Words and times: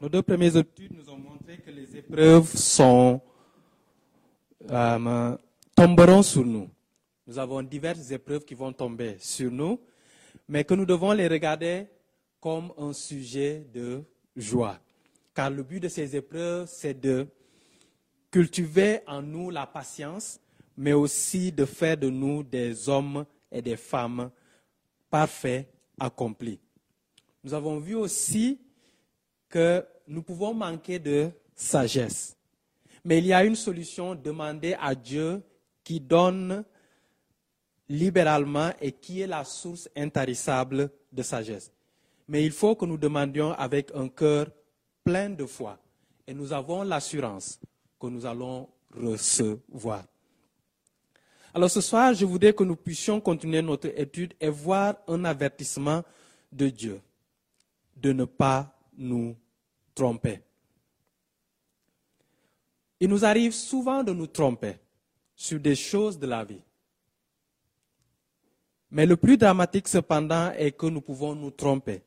Nos 0.00 0.08
deux 0.08 0.22
premières 0.22 0.56
études 0.56 0.92
nous 0.92 1.10
ont 1.10 1.18
montré 1.18 1.58
que 1.58 1.72
les 1.72 1.96
épreuves 1.96 2.54
sont, 2.56 3.20
euh, 4.70 5.36
tomberont 5.74 6.22
sur 6.22 6.44
nous. 6.46 6.70
Nous 7.26 7.36
avons 7.36 7.62
diverses 7.62 8.12
épreuves 8.12 8.44
qui 8.44 8.54
vont 8.54 8.72
tomber 8.72 9.16
sur 9.18 9.50
nous, 9.50 9.80
mais 10.46 10.62
que 10.62 10.74
nous 10.74 10.86
devons 10.86 11.10
les 11.10 11.26
regarder 11.26 11.88
comme 12.40 12.72
un 12.78 12.92
sujet 12.92 13.66
de 13.74 14.04
joie. 14.36 14.78
Car 15.34 15.50
le 15.50 15.64
but 15.64 15.80
de 15.80 15.88
ces 15.88 16.14
épreuves, 16.14 16.68
c'est 16.68 16.94
de 16.94 17.26
cultiver 18.30 19.00
en 19.04 19.20
nous 19.20 19.50
la 19.50 19.66
patience, 19.66 20.38
mais 20.76 20.92
aussi 20.92 21.50
de 21.50 21.64
faire 21.64 21.96
de 21.96 22.08
nous 22.08 22.44
des 22.44 22.88
hommes 22.88 23.26
et 23.50 23.62
des 23.62 23.76
femmes 23.76 24.30
parfaits, 25.10 25.68
accomplis. 25.98 26.60
Nous 27.42 27.52
avons 27.52 27.80
vu 27.80 27.96
aussi 27.96 28.60
que 29.48 29.84
nous 30.06 30.22
pouvons 30.22 30.54
manquer 30.54 30.98
de 30.98 31.30
sagesse. 31.54 32.36
Mais 33.04 33.18
il 33.18 33.26
y 33.26 33.32
a 33.32 33.44
une 33.44 33.56
solution, 33.56 34.14
demander 34.14 34.76
à 34.80 34.94
Dieu 34.94 35.42
qui 35.84 36.00
donne 36.00 36.64
libéralement 37.88 38.70
et 38.80 38.92
qui 38.92 39.20
est 39.20 39.26
la 39.26 39.44
source 39.44 39.88
intarissable 39.96 40.90
de 41.12 41.22
sagesse. 41.22 41.72
Mais 42.28 42.44
il 42.44 42.52
faut 42.52 42.76
que 42.76 42.84
nous 42.84 42.98
demandions 42.98 43.52
avec 43.52 43.90
un 43.94 44.08
cœur 44.08 44.48
plein 45.02 45.30
de 45.30 45.46
foi. 45.46 45.78
Et 46.26 46.34
nous 46.34 46.52
avons 46.52 46.82
l'assurance 46.82 47.58
que 47.98 48.06
nous 48.06 48.26
allons 48.26 48.68
recevoir. 48.94 50.04
Alors 51.54 51.70
ce 51.70 51.80
soir, 51.80 52.12
je 52.12 52.26
voudrais 52.26 52.52
que 52.52 52.62
nous 52.64 52.76
puissions 52.76 53.20
continuer 53.20 53.62
notre 53.62 53.88
étude 53.98 54.34
et 54.38 54.50
voir 54.50 54.96
un 55.08 55.24
avertissement 55.24 56.04
de 56.52 56.68
Dieu 56.68 57.00
de 57.96 58.12
ne 58.12 58.26
pas 58.26 58.78
nous 58.96 59.34
tromper. 59.98 60.40
Il 63.00 63.08
nous 63.08 63.24
arrive 63.24 63.52
souvent 63.52 64.04
de 64.04 64.12
nous 64.12 64.28
tromper 64.28 64.74
sur 65.34 65.58
des 65.58 65.74
choses 65.74 66.18
de 66.18 66.26
la 66.26 66.44
vie. 66.44 66.62
Mais 68.92 69.06
le 69.06 69.16
plus 69.16 69.36
dramatique 69.36 69.88
cependant 69.88 70.52
est 70.52 70.72
que 70.72 70.86
nous 70.86 71.00
pouvons 71.00 71.34
nous 71.34 71.50
tromper 71.50 72.02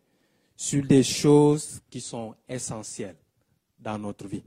sur 0.55 0.85
des 0.85 1.03
choses 1.03 1.81
qui 1.89 1.99
sont 1.99 2.33
essentielles 2.47 3.17
dans 3.77 3.97
notre 3.99 4.25
vie. 4.27 4.43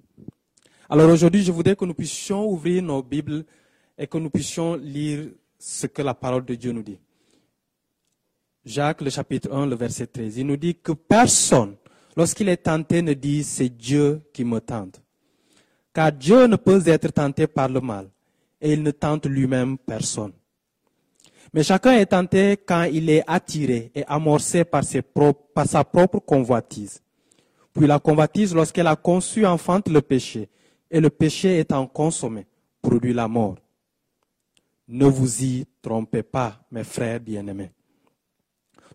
Alors 0.88 1.10
aujourd'hui, 1.10 1.42
je 1.42 1.52
voudrais 1.52 1.76
que 1.76 1.84
nous 1.84 1.94
puissions 1.94 2.48
ouvrir 2.48 2.82
nos 2.82 3.02
Bibles 3.02 3.44
et 3.98 4.06
que 4.06 4.18
nous 4.18 4.30
puissions 4.30 4.74
lire 4.74 5.28
ce 5.58 5.86
que 5.86 6.02
la 6.02 6.14
parole 6.14 6.44
de 6.46 6.54
Dieu 6.54 6.72
nous 6.72 6.82
dit. 6.82 6.98
Jacques, 8.64 9.02
le 9.02 9.10
chapitre 9.10 9.52
1, 9.52 9.66
le 9.66 9.76
verset 9.76 10.06
13, 10.06 10.38
il 10.38 10.46
nous 10.46 10.56
dit 10.56 10.74
que 10.74 10.92
personne, 10.92 11.76
lorsqu'il 12.16 12.48
est 12.48 12.58
tenté, 12.58 13.02
ne 13.02 13.12
dit 13.14 13.44
c'est 13.44 13.68
Dieu 13.68 14.22
qui 14.32 14.44
me 14.44 14.60
tente. 14.60 15.00
Car 15.92 16.12
Dieu 16.12 16.46
ne 16.46 16.56
peut 16.56 16.82
être 16.86 17.12
tenté 17.12 17.46
par 17.46 17.68
le 17.68 17.80
mal 17.80 18.08
et 18.60 18.72
il 18.72 18.82
ne 18.82 18.90
tente 18.90 19.26
lui-même 19.26 19.78
personne. 19.78 20.32
Mais 21.52 21.62
chacun 21.62 21.92
est 21.92 22.06
tenté 22.06 22.56
quand 22.56 22.82
il 22.84 23.08
est 23.08 23.22
attiré 23.28 23.92
et 23.94 24.04
amorcé 24.06 24.64
par, 24.64 24.82
sa 24.84 25.84
propre 25.84 26.18
convoitise. 26.18 27.00
Puis 27.72 27.86
la 27.86 28.00
convoitise, 28.00 28.54
lorsqu'elle 28.54 28.88
a 28.88 28.96
conçu, 28.96 29.46
enfante 29.46 29.88
le 29.88 30.02
péché. 30.02 30.48
Et 30.90 31.00
le 31.00 31.10
péché 31.10 31.60
étant 31.60 31.86
consommé, 31.86 32.46
produit 32.82 33.12
la 33.12 33.28
mort. 33.28 33.56
Ne 34.88 35.06
vous 35.06 35.44
y 35.44 35.66
trompez 35.80 36.22
pas, 36.22 36.60
mes 36.70 36.84
frères 36.84 37.20
bien-aimés. 37.20 37.70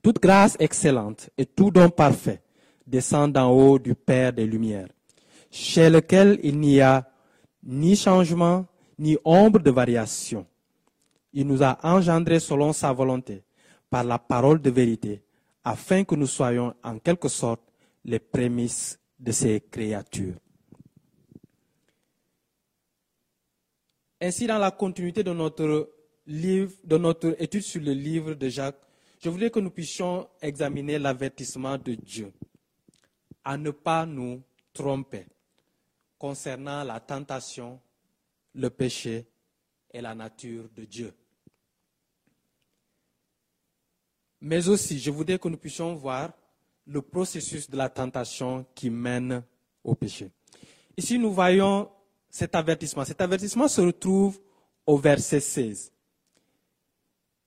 Toute 0.02 0.22
grâce 0.22 0.56
excellente 0.60 1.30
et 1.38 1.46
tout 1.46 1.72
don 1.72 1.90
parfait 1.90 2.42
descend 2.90 3.32
d'en 3.32 3.52
haut 3.52 3.80
du 3.80 3.94
Père 3.96 4.34
des 4.34 4.46
Lumières, 4.46 4.90
chez 5.52 5.90
lequel 5.90 6.40
il 6.44 6.60
n'y 6.60 6.82
a 6.82 7.10
ni 7.64 7.96
changement, 7.96 8.66
ni 8.98 9.18
ombre 9.24 9.60
de 9.60 9.72
variation. 9.72 10.46
Il 11.34 11.48
nous 11.48 11.62
a 11.62 11.78
engendrés 11.84 12.40
selon 12.40 12.74
sa 12.74 12.92
volonté, 12.92 13.44
par 13.90 14.04
la 14.04 14.18
parole 14.18 14.62
de 14.62 14.70
vérité, 14.70 15.22
afin 15.64 16.04
que 16.04 16.16
nous 16.16 16.28
soyons 16.28 16.74
en 16.84 16.98
quelque 17.00 17.28
sorte 17.28 17.62
les 18.04 18.20
prémices 18.20 19.00
de 19.20 19.32
ses 19.32 19.62
créatures. 19.62 20.36
Ainsi, 24.22 24.48
dans 24.48 24.58
la 24.58 24.72
continuité 24.72 25.24
de 25.24 25.32
notre 25.32 25.92
livre, 26.28 26.74
de 26.84 26.98
notre 26.98 27.36
étude 27.42 27.62
sur 27.62 27.82
le 27.82 27.94
livre 27.94 28.34
de 28.34 28.50
Jacques, 28.50 28.82
je 29.22 29.30
voulais 29.30 29.50
que 29.50 29.60
nous 29.60 29.70
puissions 29.70 30.28
examiner 30.42 30.98
l'avertissement 30.98 31.78
de 31.78 31.96
Dieu 31.96 32.32
à 33.44 33.58
ne 33.58 33.72
pas 33.72 34.06
nous 34.06 34.42
tromper 34.74 35.26
concernant 36.18 36.84
la 36.84 37.00
tentation, 37.00 37.80
le 38.54 38.70
péché 38.70 39.28
et 39.92 40.02
la 40.02 40.14
nature 40.14 40.70
de 40.76 40.86
Dieu. 40.86 41.14
Mais 44.42 44.68
aussi, 44.68 45.00
je 45.00 45.12
voudrais 45.12 45.40
que 45.40 45.48
nous 45.48 45.58
puissions 45.58 45.96
voir 45.96 46.32
le 46.86 47.02
processus 47.02 47.70
de 47.70 47.78
la 47.78 47.90
tentation 47.90 48.66
qui 48.74 48.90
mène 48.90 49.44
au 49.84 49.96
péché. 49.96 50.32
Ici, 50.98 51.20
nous 51.20 51.34
voyons 51.34 51.90
cet 52.30 52.56
avertissement. 52.56 53.06
Cet 53.06 53.22
avertissement 53.22 53.68
se 53.68 53.82
retrouve 53.82 54.40
au 54.86 54.98
verset 54.98 55.40
16. 55.40 55.92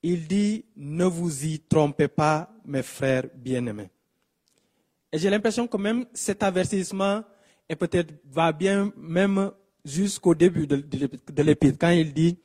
Il 0.03 0.27
dit, 0.27 0.65
ne 0.77 1.05
vous 1.05 1.45
y 1.45 1.61
trompez 1.61 2.09
pas, 2.09 2.53
mes 2.65 2.83
frères 2.83 3.29
bien-aimés. 3.35 3.91
Et 5.13 5.19
j'ai 5.19 5.31
l'impression 5.31 5.67
que 5.69 5.77
même 5.77 6.07
cet 6.15 6.43
avertissement 6.43 7.23
peut-être 7.79 8.13
va 8.25 8.53
bien 8.53 8.93
même 8.97 9.51
jusqu'au 9.85 10.35
début 10.35 10.67
de, 10.67 10.77
de 10.77 11.43
l'épître, 11.43 11.79
quand 11.79 11.91
il 11.91 12.13
dit, 12.13 12.39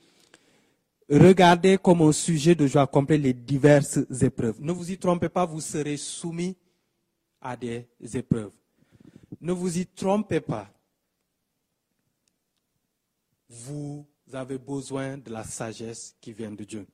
regardez 1.10 1.78
comme 1.78 2.02
un 2.02 2.12
sujet 2.12 2.56
de 2.56 2.66
joie 2.66 2.88
complet 2.88 3.18
les 3.18 3.34
diverses 3.34 4.00
épreuves. 4.22 4.56
Ne 4.60 4.72
vous 4.72 4.90
y 4.90 4.98
trompez 4.98 5.30
pas, 5.30 5.46
vous 5.46 5.60
serez 5.60 5.98
soumis 5.98 6.56
à 7.42 7.58
des 7.58 7.88
épreuves. 8.14 8.52
Ne 9.42 9.52
vous 9.52 9.78
y 9.78 9.86
trompez 9.86 10.40
pas 10.40 10.72
vous 13.50 14.06
avez 14.34 14.58
besoin 14.58 15.18
de 15.18 15.32
la 15.32 15.44
sagesse 15.44 16.16
qui 16.20 16.34
vient 16.34 16.52
de 16.52 16.64
Dieu. 16.64 16.86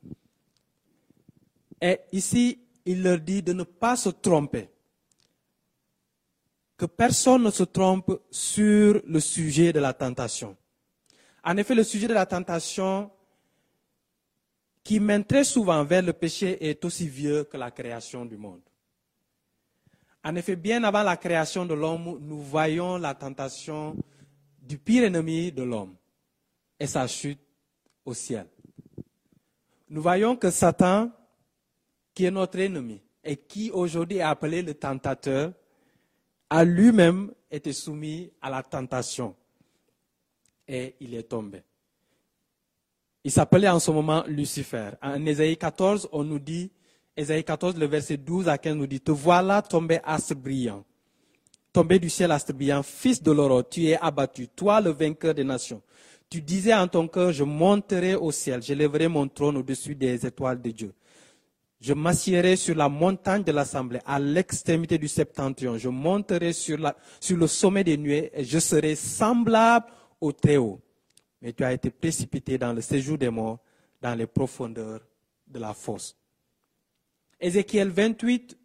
Et 1.81 1.99
ici, 2.11 2.59
il 2.85 3.01
leur 3.01 3.19
dit 3.19 3.41
de 3.41 3.53
ne 3.53 3.63
pas 3.63 3.95
se 3.95 4.09
tromper. 4.09 4.69
Que 6.77 6.85
personne 6.85 7.43
ne 7.43 7.51
se 7.51 7.63
trompe 7.63 8.19
sur 8.31 9.01
le 9.05 9.19
sujet 9.19 9.71
de 9.71 9.79
la 9.79 9.93
tentation. 9.93 10.57
En 11.43 11.57
effet, 11.57 11.75
le 11.75 11.83
sujet 11.83 12.07
de 12.07 12.13
la 12.13 12.25
tentation 12.25 13.11
qui 14.83 14.99
mène 14.99 15.23
très 15.23 15.43
souvent 15.43 15.83
vers 15.83 16.01
le 16.01 16.13
péché 16.13 16.69
est 16.69 16.83
aussi 16.83 17.07
vieux 17.07 17.45
que 17.45 17.57
la 17.57 17.71
création 17.71 18.25
du 18.25 18.37
monde. 18.37 18.61
En 20.23 20.35
effet, 20.35 20.55
bien 20.55 20.83
avant 20.83 21.03
la 21.03 21.17
création 21.17 21.65
de 21.65 21.73
l'homme, 21.73 22.17
nous 22.21 22.39
voyons 22.41 22.97
la 22.97 23.13
tentation 23.13 23.95
du 24.61 24.77
pire 24.77 25.03
ennemi 25.03 25.51
de 25.51 25.63
l'homme 25.63 25.95
et 26.79 26.87
sa 26.87 27.07
chute 27.07 27.39
au 28.05 28.13
ciel. 28.13 28.47
Nous 29.89 30.01
voyons 30.01 30.35
que 30.35 30.49
Satan, 30.49 31.11
qui 32.13 32.25
est 32.25 32.31
notre 32.31 32.59
ennemi 32.59 33.01
et 33.23 33.35
qui 33.37 33.69
aujourd'hui 33.71 34.17
est 34.17 34.21
appelé 34.21 34.61
le 34.61 34.73
tentateur, 34.73 35.53
a 36.53 36.63
lui-même 36.63 37.31
été 37.49 37.73
soumis 37.73 38.29
à 38.39 38.47
la 38.47 38.61
tentation 38.61 39.33
et 40.67 40.93
il 40.99 41.15
est 41.15 41.23
tombé. 41.23 41.63
Il 43.23 43.31
s'appelait 43.31 43.69
en 43.69 43.79
ce 43.79 43.89
moment 43.89 44.23
Lucifer. 44.27 44.91
En 45.01 45.25
Ésaïe 45.25 45.57
14, 45.57 46.09
on 46.11 46.23
nous 46.23 46.37
dit, 46.37 46.69
Ésaïe 47.17 47.43
14, 47.43 47.75
le 47.75 47.87
verset 47.87 48.17
12 48.17 48.49
à 48.49 48.59
15 48.59 48.75
nous 48.75 48.85
dit, 48.85 49.01
Te 49.01 49.09
voilà 49.11 49.63
tombé 49.63 49.99
astre 50.03 50.35
brillant, 50.35 50.85
tombé 51.71 51.97
du 51.97 52.11
ciel 52.11 52.31
astre 52.31 52.53
brillant, 52.53 52.83
fils 52.83 53.23
de 53.23 53.31
l'aurore, 53.31 53.67
tu 53.67 53.87
es 53.87 53.97
abattu, 53.97 54.47
toi 54.47 54.79
le 54.79 54.91
vainqueur 54.91 55.33
des 55.33 55.43
nations. 55.43 55.81
Tu 56.29 56.39
disais 56.39 56.75
en 56.75 56.87
ton 56.87 57.07
cœur, 57.07 57.31
je 57.31 57.43
monterai 57.43 58.13
au 58.13 58.31
ciel, 58.31 58.61
je 58.61 58.75
lèverai 58.75 59.07
mon 59.07 59.27
trône 59.27 59.57
au-dessus 59.57 59.95
des 59.95 60.23
étoiles 60.23 60.61
de 60.61 60.69
Dieu. 60.69 60.93
Je 61.83 61.93
m'assierai 61.93 62.55
sur 62.55 62.75
la 62.75 62.87
montagne 62.87 63.43
de 63.43 63.51
l'assemblée, 63.51 63.99
à 64.05 64.17
l'extrémité 64.17 64.97
du 64.97 65.09
septentrion. 65.09 65.77
Je 65.77 65.89
monterai 65.89 66.53
sur, 66.53 66.79
sur 67.19 67.35
le 67.35 67.45
sommet 67.45 67.83
des 67.83 67.97
nuées 67.97 68.31
et 68.33 68.45
je 68.45 68.57
serai 68.57 68.95
semblable 68.95 69.87
au 70.21 70.31
Très-Haut. 70.31 70.79
Mais 71.41 71.51
tu 71.51 71.61
as 71.61 71.73
été 71.73 71.89
précipité 71.89 72.57
dans 72.57 72.71
le 72.71 72.79
séjour 72.79 73.17
des 73.17 73.29
morts, 73.29 73.59
dans 74.01 74.15
les 74.15 74.27
profondeurs 74.27 75.01
de 75.45 75.59
la 75.59 75.73
fosse. 75.73 76.15
Ézéchiel 77.37 77.89
28, 77.89 78.57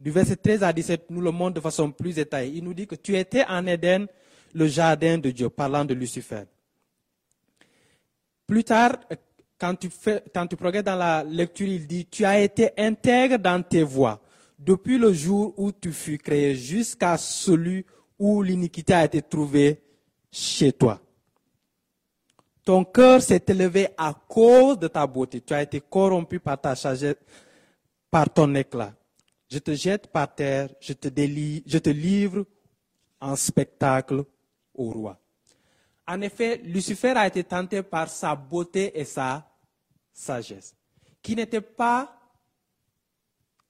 du 0.00 0.10
verset 0.10 0.34
13 0.34 0.64
à 0.64 0.72
17, 0.72 1.08
nous 1.10 1.20
le 1.20 1.30
montre 1.30 1.54
de 1.54 1.60
façon 1.60 1.92
plus 1.92 2.16
détaillée. 2.16 2.56
Il 2.56 2.64
nous 2.64 2.74
dit 2.74 2.88
que 2.88 2.96
tu 2.96 3.16
étais 3.16 3.44
en 3.44 3.64
Éden, 3.64 4.08
le 4.54 4.66
jardin 4.66 5.18
de 5.18 5.30
Dieu, 5.30 5.50
parlant 5.50 5.84
de 5.84 5.94
Lucifer. 5.94 6.42
Plus 8.44 8.64
tard, 8.64 8.98
quand 9.62 9.76
tu, 9.76 9.90
fais, 9.90 10.24
progresses 10.58 10.82
dans 10.82 10.96
la 10.96 11.22
lecture, 11.22 11.68
il 11.68 11.86
dit, 11.86 12.04
tu 12.06 12.24
as 12.24 12.40
été 12.40 12.70
intègre 12.76 13.38
dans 13.38 13.62
tes 13.62 13.84
voies. 13.84 14.20
depuis 14.58 14.98
le 14.98 15.12
jour 15.12 15.54
où 15.56 15.70
tu 15.70 15.92
fus 15.92 16.18
créé 16.18 16.56
jusqu'à 16.56 17.16
celui 17.16 17.84
où 18.18 18.42
l'iniquité 18.42 18.92
a 18.92 19.04
été 19.04 19.22
trouvée 19.22 19.80
chez 20.32 20.72
toi. 20.72 21.00
Ton 22.64 22.84
cœur 22.84 23.22
s'est 23.22 23.44
élevé 23.46 23.88
à 23.96 24.12
cause 24.28 24.78
de 24.78 24.88
ta 24.88 25.06
beauté. 25.06 25.40
Tu 25.40 25.52
as 25.52 25.62
été 25.62 25.80
corrompu 25.80 26.40
par 26.40 26.60
ta 26.60 26.74
sagesse, 26.74 27.16
par 28.10 28.28
ton 28.30 28.52
éclat. 28.56 28.92
Je 29.48 29.58
te 29.58 29.74
jette 29.74 30.08
par 30.08 30.32
terre, 30.34 30.70
je 30.80 30.92
te, 30.92 31.08
je 31.08 31.78
te 31.78 31.90
livre 31.90 32.46
en 33.20 33.36
spectacle 33.36 34.24
au 34.74 34.90
roi. 34.90 35.18
En 36.06 36.20
effet, 36.20 36.60
Lucifer 36.64 37.14
a 37.16 37.28
été 37.28 37.44
tenté 37.44 37.82
par 37.82 38.08
sa 38.08 38.34
beauté 38.34 38.98
et 38.98 39.04
sa 39.04 39.51
sagesse, 40.12 40.74
qui 41.22 41.36
n'était 41.36 41.60
pas 41.60 42.18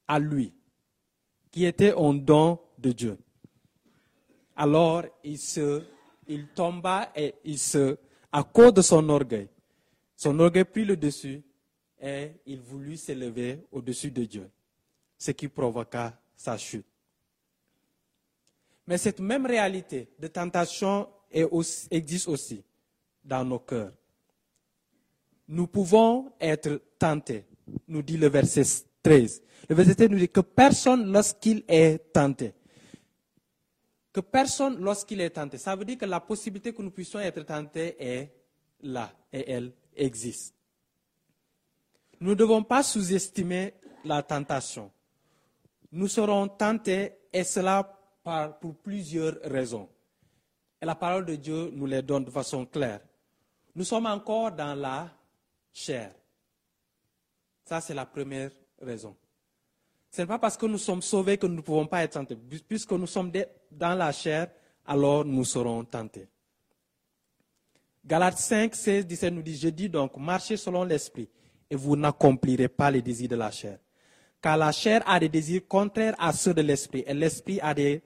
à 0.06 0.18
lui, 0.18 0.52
qui 1.50 1.64
était 1.64 1.94
un 1.96 2.14
don 2.14 2.58
de 2.78 2.92
Dieu. 2.92 3.18
Alors 4.56 5.04
il 5.24 5.38
se, 5.38 5.82
il 6.26 6.48
tomba 6.48 7.10
et 7.14 7.34
il 7.44 7.58
se, 7.58 7.96
à 8.30 8.42
cause 8.42 8.74
de 8.74 8.82
son 8.82 9.08
orgueil, 9.08 9.48
son 10.16 10.38
orgueil 10.38 10.64
prit 10.64 10.84
le 10.84 10.96
dessus 10.96 11.42
et 12.00 12.32
il 12.46 12.60
voulut 12.60 12.96
s'élever 12.96 13.64
au-dessus 13.70 14.10
de 14.10 14.24
Dieu, 14.24 14.50
ce 15.18 15.30
qui 15.30 15.48
provoqua 15.48 16.20
sa 16.34 16.58
chute. 16.58 16.86
Mais 18.86 18.98
cette 18.98 19.20
même 19.20 19.46
réalité 19.46 20.08
de 20.18 20.26
tentation 20.26 21.08
existe 21.90 22.28
aussi 22.28 22.62
dans 23.24 23.44
nos 23.44 23.60
cœurs. 23.60 23.92
Nous 25.48 25.66
pouvons 25.66 26.32
être 26.40 26.80
tentés, 26.98 27.44
nous 27.88 28.02
dit 28.02 28.16
le 28.16 28.28
verset 28.28 28.62
13. 29.02 29.42
Le 29.68 29.74
verset 29.74 29.94
13 29.94 30.10
nous 30.10 30.18
dit 30.18 30.28
que 30.28 30.40
personne 30.40 31.12
lorsqu'il 31.12 31.64
est 31.68 32.12
tenté, 32.12 32.54
que 34.12 34.20
personne 34.20 34.78
lorsqu'il 34.80 35.20
est 35.20 35.30
tenté, 35.30 35.58
ça 35.58 35.74
veut 35.74 35.84
dire 35.84 35.98
que 35.98 36.04
la 36.04 36.20
possibilité 36.20 36.72
que 36.72 36.82
nous 36.82 36.90
puissions 36.90 37.20
être 37.20 37.42
tentés 37.44 37.96
est 37.98 38.32
là 38.82 39.12
et 39.32 39.50
elle 39.50 39.72
existe. 39.96 40.54
Nous 42.20 42.30
ne 42.30 42.34
devons 42.34 42.62
pas 42.62 42.82
sous-estimer 42.82 43.74
la 44.04 44.22
tentation. 44.22 44.90
Nous 45.90 46.08
serons 46.08 46.48
tentés 46.48 47.12
et 47.32 47.44
cela 47.44 47.98
pour 48.60 48.76
plusieurs 48.76 49.34
raisons. 49.42 49.88
Et 50.80 50.86
la 50.86 50.94
parole 50.94 51.26
de 51.26 51.36
Dieu 51.36 51.70
nous 51.72 51.86
les 51.86 52.02
donne 52.02 52.24
de 52.24 52.30
façon 52.30 52.64
claire. 52.64 53.00
Nous 53.74 53.84
sommes 53.84 54.06
encore 54.06 54.52
dans 54.52 54.74
la 54.74 55.10
chair. 55.72 56.12
Ça, 57.64 57.80
c'est 57.80 57.94
la 57.94 58.06
première 58.06 58.50
raison. 58.80 59.16
Ce 60.10 60.20
n'est 60.20 60.26
pas 60.26 60.38
parce 60.38 60.56
que 60.56 60.66
nous 60.66 60.78
sommes 60.78 61.02
sauvés 61.02 61.38
que 61.38 61.46
nous 61.46 61.56
ne 61.56 61.60
pouvons 61.60 61.86
pas 61.86 62.02
être 62.02 62.12
tentés. 62.12 62.36
Puisque 62.36 62.92
nous 62.92 63.06
sommes 63.06 63.32
dans 63.70 63.94
la 63.94 64.12
chair, 64.12 64.48
alors 64.86 65.24
nous 65.24 65.44
serons 65.44 65.84
tentés. 65.84 66.28
Galates 68.04 68.38
5, 68.38 68.74
16, 68.74 69.06
17 69.06 69.32
nous 69.32 69.42
dit, 69.42 69.56
je 69.56 69.68
dis 69.68 69.88
donc, 69.88 70.16
marchez 70.16 70.56
selon 70.56 70.84
l'esprit 70.84 71.28
et 71.70 71.76
vous 71.76 71.96
n'accomplirez 71.96 72.68
pas 72.68 72.90
les 72.90 73.00
désirs 73.00 73.28
de 73.28 73.36
la 73.36 73.50
chair. 73.50 73.78
Car 74.42 74.56
la 74.56 74.72
chair 74.72 75.02
a 75.06 75.20
des 75.20 75.28
désirs 75.28 75.62
contraires 75.68 76.16
à 76.18 76.32
ceux 76.32 76.52
de 76.52 76.62
l'esprit 76.62 77.04
et 77.06 77.14
l'esprit 77.14 77.60
a 77.60 77.72
des, 77.72 78.02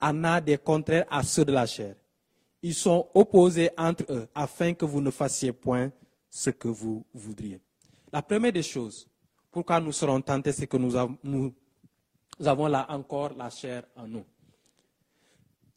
en 0.00 0.22
a 0.22 0.40
des 0.40 0.58
contraires 0.58 1.06
à 1.10 1.22
ceux 1.22 1.44
de 1.44 1.52
la 1.52 1.66
chair 1.66 1.96
ils 2.62 2.74
sont 2.74 3.08
opposés 3.14 3.70
entre 3.76 4.04
eux 4.08 4.28
afin 4.34 4.72
que 4.72 4.84
vous 4.84 5.00
ne 5.00 5.10
fassiez 5.10 5.52
point 5.52 5.90
ce 6.34 6.48
que 6.48 6.68
vous 6.68 7.04
voudriez. 7.12 7.60
La 8.10 8.22
première 8.22 8.52
des 8.52 8.62
choses, 8.62 9.06
pourquoi 9.50 9.78
nous 9.80 9.92
serons 9.92 10.22
tentés, 10.22 10.52
c'est 10.52 10.66
que 10.66 10.78
nous 10.78 10.96
avons, 10.96 12.66
là 12.68 12.86
encore 12.88 13.34
la 13.36 13.50
chair 13.50 13.84
en 13.94 14.08
nous. 14.08 14.24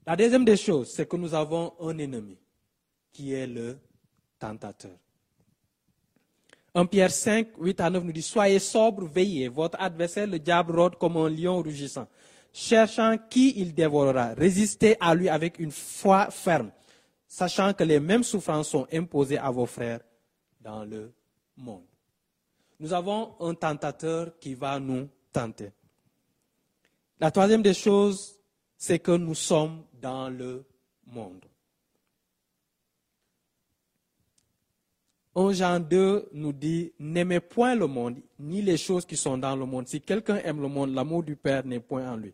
La 0.07 0.15
deuxième 0.15 0.45
des 0.45 0.55
choses, 0.55 0.91
c'est 0.93 1.07
que 1.07 1.17
nous 1.17 1.33
avons 1.33 1.73
un 1.81 1.97
ennemi 1.97 2.37
qui 3.11 3.33
est 3.33 3.47
le 3.47 3.77
tentateur. 4.39 4.97
1 6.73 6.85
Pierre 6.85 7.11
5, 7.11 7.49
8 7.57 7.79
à 7.81 7.89
9 7.89 8.03
nous 8.05 8.11
dit, 8.13 8.21
Soyez 8.21 8.59
sobres, 8.59 9.07
veillez, 9.07 9.49
votre 9.49 9.79
adversaire, 9.81 10.27
le 10.27 10.39
diable, 10.39 10.79
rôde 10.79 10.95
comme 10.95 11.17
un 11.17 11.29
lion 11.29 11.61
rugissant 11.61 12.07
cherchant 12.53 13.17
qui 13.29 13.53
il 13.57 13.73
dévorera. 13.73 14.33
Résistez 14.33 14.95
à 15.01 15.13
lui 15.13 15.27
avec 15.27 15.59
une 15.59 15.71
foi 15.71 16.31
ferme, 16.31 16.71
sachant 17.27 17.73
que 17.73 17.83
les 17.83 17.99
mêmes 17.99 18.23
souffrances 18.23 18.69
sont 18.69 18.87
imposées 18.93 19.37
à 19.37 19.51
vos 19.51 19.65
frères 19.65 19.99
dans 20.65 20.83
le 20.83 21.13
monde. 21.55 21.85
Nous 22.79 22.91
avons 22.91 23.35
un 23.39 23.53
tentateur 23.53 24.37
qui 24.39 24.55
va 24.55 24.79
nous 24.79 25.07
tenter. 25.31 25.71
La 27.19 27.31
troisième 27.31 27.61
des 27.61 27.75
choses, 27.75 28.35
c'est 28.75 28.99
que 28.99 29.11
nous 29.11 29.35
sommes 29.35 29.83
dans 30.01 30.27
le 30.27 30.65
monde. 31.05 31.45
1 35.35 35.51
Jean 35.53 35.79
2 35.79 36.29
nous 36.33 36.53
dit, 36.53 36.93
n'aimez 36.97 37.41
point 37.41 37.75
le 37.75 37.87
monde, 37.87 38.17
ni 38.39 38.61
les 38.61 38.77
choses 38.77 39.05
qui 39.05 39.17
sont 39.17 39.37
dans 39.37 39.55
le 39.55 39.65
monde. 39.65 39.87
Si 39.87 40.01
quelqu'un 40.01 40.37
aime 40.37 40.61
le 40.61 40.67
monde, 40.67 40.93
l'amour 40.93 41.23
du 41.23 41.35
Père 41.35 41.65
n'est 41.65 41.79
point 41.79 42.09
en 42.11 42.15
lui. 42.15 42.33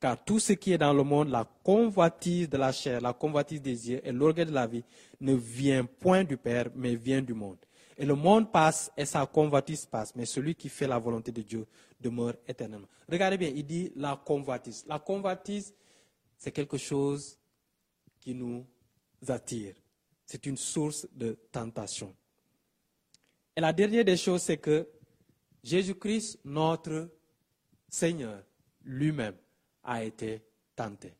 Car 0.00 0.22
tout 0.24 0.38
ce 0.38 0.54
qui 0.54 0.72
est 0.72 0.78
dans 0.78 0.92
le 0.92 1.02
monde, 1.02 1.28
la 1.28 1.46
convoitise 1.62 2.48
de 2.48 2.56
la 2.56 2.72
chair, 2.72 3.00
la 3.00 3.12
convoitise 3.12 3.60
des 3.60 3.90
yeux 3.90 4.00
et 4.02 4.12
l'orgueil 4.12 4.46
de 4.46 4.52
la 4.52 4.66
vie, 4.66 4.84
ne 5.20 5.34
vient 5.34 5.84
point 5.84 6.24
du 6.24 6.36
Père, 6.36 6.70
mais 6.74 6.94
vient 6.94 7.20
du 7.22 7.34
monde. 7.34 7.58
Et 7.98 8.06
le 8.06 8.14
monde 8.14 8.52
passe 8.52 8.92
et 8.96 9.04
sa 9.04 9.26
convoitise 9.26 9.84
passe, 9.84 10.14
mais 10.14 10.24
celui 10.24 10.54
qui 10.54 10.68
fait 10.68 10.86
la 10.86 10.98
volonté 10.98 11.32
de 11.32 11.42
Dieu 11.42 11.66
demeure 12.00 12.34
éternellement. 12.46 12.86
Regardez 13.10 13.36
bien, 13.36 13.48
il 13.52 13.66
dit 13.66 13.92
la 13.96 14.16
convoitise. 14.24 14.84
La 14.86 15.00
convoitise, 15.00 15.74
c'est 16.36 16.52
quelque 16.52 16.78
chose 16.78 17.36
qui 18.20 18.34
nous 18.34 18.64
attire. 19.26 19.74
C'est 20.24 20.46
une 20.46 20.56
source 20.56 21.08
de 21.12 21.36
tentation. 21.50 22.14
Et 23.56 23.60
la 23.60 23.72
dernière 23.72 24.04
des 24.04 24.16
choses, 24.16 24.42
c'est 24.42 24.58
que 24.58 24.88
Jésus-Christ, 25.64 26.38
notre 26.44 27.10
Seigneur, 27.88 28.44
lui-même, 28.84 29.34
a 29.82 30.04
été 30.04 30.40
tenté. 30.76 31.12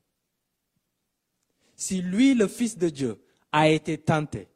Si 1.75 2.01
lui, 2.03 2.35
le 2.35 2.47
Fils 2.47 2.79
de 2.79 2.89
Dieu, 2.89 3.21
a 3.51 3.69
été 3.69 3.99
tenté, 3.99 4.47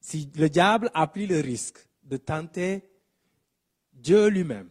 si 0.00 0.30
le 0.34 0.48
diable 0.48 0.90
a 0.94 1.06
pris 1.06 1.26
le 1.26 1.40
risque 1.40 1.78
de 2.02 2.16
tenter 2.16 2.82
Dieu 3.92 4.28
lui-même, 4.28 4.70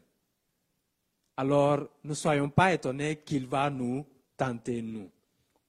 alors 1.38 1.88
ne 2.04 2.14
soyons 2.14 2.50
pas 2.50 2.74
étonnés 2.74 3.18
qu'il 3.18 3.48
va 3.48 3.70
nous 3.70 4.06
tenter, 4.36 4.82
nous, 4.82 5.10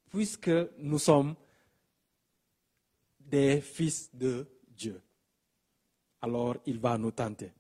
puisque 0.09 0.51
nous 0.79 0.99
sommes 0.99 1.35
des 3.21 3.61
fils 3.61 4.11
de 4.15 4.47
Dieu. 4.69 5.01
Alors 6.23 6.57
il 6.67 6.79
va 6.79 6.99
nous 6.99 7.13
tenter. 7.13 7.53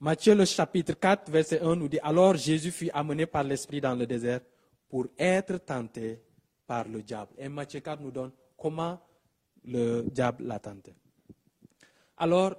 Matthieu 0.00 0.34
le 0.34 0.44
chapitre 0.44 0.94
4, 0.94 1.30
verset 1.30 1.60
1 1.60 1.76
nous 1.76 1.88
dit, 1.88 2.00
alors 2.02 2.34
Jésus 2.36 2.72
fut 2.72 2.90
amené 2.90 3.24
par 3.26 3.44
l'Esprit 3.44 3.80
dans 3.80 3.94
le 3.94 4.04
désert 4.04 4.40
pour 4.88 5.06
être 5.16 5.58
tenté 5.58 6.20
par 6.66 6.88
le 6.88 7.02
diable. 7.02 7.32
Et 7.38 7.48
Matthieu 7.48 7.78
4 7.78 8.02
nous 8.02 8.10
donne 8.10 8.32
comment 8.56 9.00
le 9.64 10.02
diable 10.10 10.44
l'a 10.44 10.58
tenté. 10.58 10.92
Alors, 12.22 12.54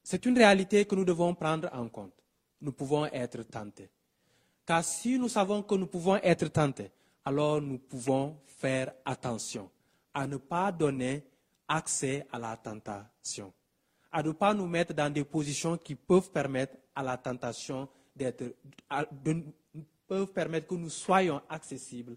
c'est 0.00 0.26
une 0.26 0.38
réalité 0.38 0.84
que 0.84 0.94
nous 0.94 1.04
devons 1.04 1.34
prendre 1.34 1.68
en 1.72 1.88
compte. 1.88 2.12
Nous 2.60 2.70
pouvons 2.70 3.04
être 3.06 3.42
tentés. 3.42 3.90
Car 4.64 4.84
si 4.84 5.18
nous 5.18 5.28
savons 5.28 5.60
que 5.64 5.74
nous 5.74 5.88
pouvons 5.88 6.14
être 6.22 6.46
tentés, 6.46 6.92
alors 7.24 7.60
nous 7.60 7.78
pouvons 7.78 8.38
faire 8.46 8.92
attention 9.04 9.68
à 10.14 10.24
ne 10.28 10.36
pas 10.36 10.70
donner 10.70 11.24
accès 11.66 12.28
à 12.30 12.38
la 12.38 12.56
tentation, 12.56 13.52
à 14.12 14.22
ne 14.22 14.30
pas 14.30 14.54
nous 14.54 14.68
mettre 14.68 14.94
dans 14.94 15.12
des 15.12 15.24
positions 15.24 15.76
qui 15.76 15.96
peuvent 15.96 16.30
permettre 16.30 16.76
à 16.94 17.02
la 17.02 17.16
tentation 17.16 17.88
d'être, 18.14 18.44
peuvent 20.06 20.32
permettre 20.32 20.68
que 20.68 20.76
nous 20.76 20.90
soyons 20.90 21.42
accessibles 21.48 22.16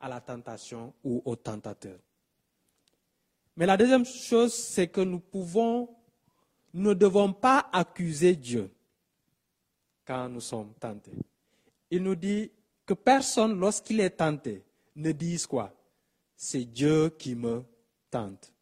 à 0.00 0.08
la 0.08 0.20
tentation 0.20 0.92
ou 1.04 1.22
au 1.24 1.36
tentateur. 1.36 2.00
Mais 3.56 3.66
la 3.66 3.76
deuxième 3.76 4.04
chose, 4.04 4.52
c'est 4.52 4.88
que 4.88 5.00
nous 5.00 5.20
pouvons, 5.20 5.88
nous 6.72 6.90
ne 6.90 6.94
devons 6.94 7.32
pas 7.32 7.68
accuser 7.72 8.36
Dieu 8.36 8.70
quand 10.04 10.28
nous 10.28 10.40
sommes 10.40 10.72
tentés. 10.78 11.16
Il 11.90 12.02
nous 12.02 12.14
dit 12.14 12.50
que 12.86 12.94
personne, 12.94 13.58
lorsqu'il 13.58 14.00
est 14.00 14.10
tenté, 14.10 14.64
ne 14.96 15.12
dise 15.12 15.46
quoi? 15.46 15.72
C'est 16.36 16.64
Dieu 16.64 17.10
qui 17.10 17.34
me 17.34 17.64
tente. 18.10 18.52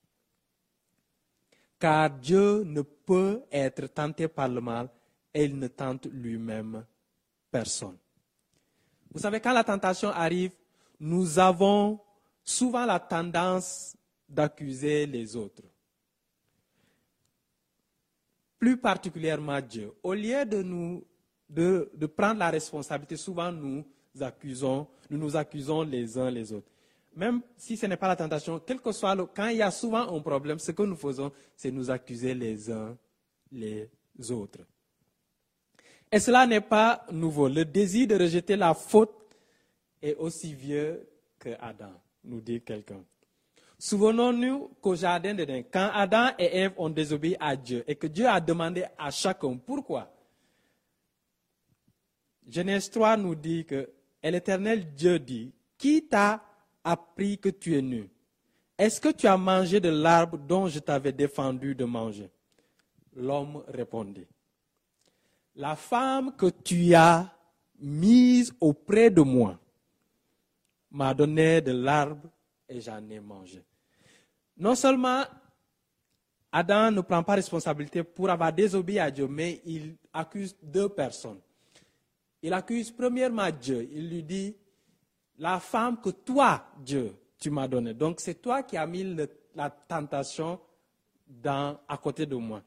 Car 1.78 2.10
Dieu 2.10 2.64
ne 2.64 2.82
peut 2.82 3.42
être 3.52 3.86
tenté 3.86 4.26
par 4.28 4.48
le 4.48 4.60
mal 4.60 4.88
et 5.32 5.44
il 5.44 5.58
ne 5.58 5.68
tente 5.68 6.06
lui-même 6.06 6.84
personne. 7.50 7.96
Vous 9.12 9.20
savez, 9.20 9.40
quand 9.40 9.52
la 9.52 9.64
tentation 9.64 10.10
arrive, 10.10 10.52
nous 11.00 11.38
avons 11.38 12.00
souvent 12.42 12.84
la 12.84 12.98
tendance 12.98 13.96
d'accuser 14.28 15.06
les 15.06 15.36
autres. 15.36 15.62
Plus 18.58 18.76
particulièrement 18.76 19.60
Dieu. 19.60 19.92
Au 20.02 20.14
lieu 20.14 20.44
de 20.44 20.62
nous 20.62 21.04
prendre 22.16 22.38
la 22.40 22.50
responsabilité, 22.50 23.16
souvent 23.16 23.52
nous 23.52 23.84
accusons, 24.20 24.86
nous 25.10 25.18
nous 25.18 25.36
accusons 25.36 25.82
les 25.82 26.18
uns 26.18 26.30
les 26.30 26.52
autres. 26.52 26.70
Même 27.14 27.40
si 27.56 27.76
ce 27.76 27.86
n'est 27.86 27.96
pas 27.96 28.08
la 28.08 28.16
tentation, 28.16 28.60
quel 28.64 28.80
que 28.80 28.92
soit 28.92 29.14
le, 29.14 29.26
quand 29.26 29.48
il 29.48 29.56
y 29.58 29.62
a 29.62 29.70
souvent 29.70 30.14
un 30.14 30.20
problème, 30.20 30.58
ce 30.58 30.72
que 30.72 30.82
nous 30.82 30.96
faisons, 30.96 31.32
c'est 31.56 31.70
nous 31.70 31.90
accuser 31.90 32.34
les 32.34 32.70
uns 32.70 32.96
les 33.50 33.88
autres. 34.30 34.60
Et 36.10 36.20
cela 36.20 36.46
n'est 36.46 36.60
pas 36.60 37.04
nouveau. 37.12 37.48
Le 37.48 37.64
désir 37.64 38.06
de 38.06 38.14
rejeter 38.16 38.56
la 38.56 38.72
faute 38.74 39.14
est 40.00 40.14
aussi 40.16 40.54
vieux 40.54 41.06
que 41.38 41.50
Adam, 41.60 41.92
nous 42.24 42.40
dit 42.40 42.60
quelqu'un. 42.60 43.02
Souvenons-nous 43.78 44.72
qu'au 44.80 44.96
jardin 44.96 45.34
d'Éden, 45.34 45.62
quand 45.72 45.90
Adam 45.94 46.30
et 46.36 46.56
Ève 46.58 46.72
ont 46.76 46.90
désobéi 46.90 47.36
à 47.38 47.54
Dieu 47.54 47.84
et 47.86 47.94
que 47.94 48.08
Dieu 48.08 48.26
a 48.26 48.40
demandé 48.40 48.84
à 48.98 49.10
chacun 49.10 49.56
pourquoi, 49.56 50.12
Genèse 52.48 52.90
3 52.90 53.16
nous 53.18 53.34
dit 53.34 53.64
que 53.64 53.88
l'Éternel 54.22 54.94
Dieu 54.94 55.18
dit, 55.18 55.52
qui 55.76 56.04
t'a 56.06 56.42
appris 56.82 57.38
que 57.38 57.50
tu 57.50 57.76
es 57.76 57.82
nu? 57.82 58.10
Est-ce 58.76 59.00
que 59.00 59.10
tu 59.10 59.26
as 59.26 59.36
mangé 59.36 59.80
de 59.80 59.90
l'arbre 59.90 60.38
dont 60.38 60.66
je 60.66 60.78
t'avais 60.80 61.12
défendu 61.12 61.74
de 61.74 61.84
manger? 61.84 62.30
L'homme 63.14 63.62
répondit, 63.68 64.26
la 65.54 65.76
femme 65.76 66.34
que 66.36 66.46
tu 66.46 66.94
as 66.94 67.32
mise 67.78 68.52
auprès 68.60 69.10
de 69.10 69.20
moi 69.22 69.58
m'a 70.90 71.14
donné 71.14 71.60
de 71.60 71.72
l'arbre 71.72 72.28
et 72.68 72.80
j'en 72.80 73.08
ai 73.08 73.20
mangé. 73.20 73.62
Non 74.56 74.74
seulement 74.74 75.24
Adam 76.50 76.90
ne 76.90 77.00
prend 77.00 77.22
pas 77.22 77.34
responsabilité 77.34 78.02
pour 78.02 78.30
avoir 78.30 78.52
désobéi 78.52 78.98
à 78.98 79.10
Dieu, 79.10 79.28
mais 79.28 79.60
il 79.64 79.96
accuse 80.12 80.56
deux 80.62 80.88
personnes. 80.88 81.40
Il 82.42 82.52
accuse 82.52 82.90
premièrement 82.90 83.50
Dieu. 83.50 83.88
Il 83.92 84.08
lui 84.08 84.22
dit, 84.22 84.56
la 85.38 85.60
femme 85.60 86.00
que 86.00 86.10
toi, 86.10 86.64
Dieu, 86.78 87.14
tu 87.38 87.50
m'as 87.50 87.68
donnée. 87.68 87.94
Donc 87.94 88.20
c'est 88.20 88.40
toi 88.40 88.62
qui 88.62 88.76
as 88.76 88.86
mis 88.86 89.16
la 89.54 89.70
tentation 89.70 90.58
à 91.44 91.98
côté 92.02 92.26
de 92.26 92.36
moi. 92.36 92.62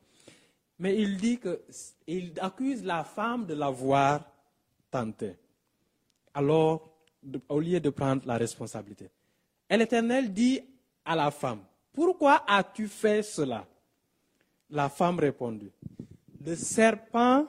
Mais 0.79 0.98
il 0.98 1.17
dit 1.17 1.39
que, 1.39 1.62
il 2.08 2.34
accuse 2.39 2.84
la 2.84 3.03
femme 3.03 3.46
de 3.46 3.53
l'avoir 3.53 4.24
tentée. 4.89 5.36
Alors, 6.34 6.89
au 7.50 7.60
lieu 7.60 7.79
de 7.79 7.89
prendre 7.89 8.25
la 8.25 8.38
responsabilité. 8.38 9.10
Et 9.71 9.77
l'Éternel 9.77 10.33
dit 10.33 10.59
à 11.05 11.15
la 11.15 11.31
femme, 11.31 11.61
pourquoi 11.93 12.43
as-tu 12.45 12.89
fait 12.89 13.23
cela? 13.23 13.65
La 14.69 14.89
femme 14.89 15.17
répondit, 15.17 15.71
le 16.45 16.57
serpent 16.57 17.47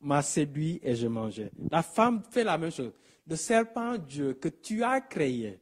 m'a 0.00 0.22
séduit 0.22 0.78
et 0.84 0.94
je 0.94 1.08
mangeais. 1.08 1.50
La 1.68 1.82
femme 1.82 2.22
fait 2.30 2.44
la 2.44 2.56
même 2.56 2.70
chose. 2.70 2.92
Le 3.26 3.34
serpent 3.34 3.98
Dieu 3.98 4.34
que 4.34 4.48
tu 4.48 4.84
as 4.84 5.00
créé 5.00 5.58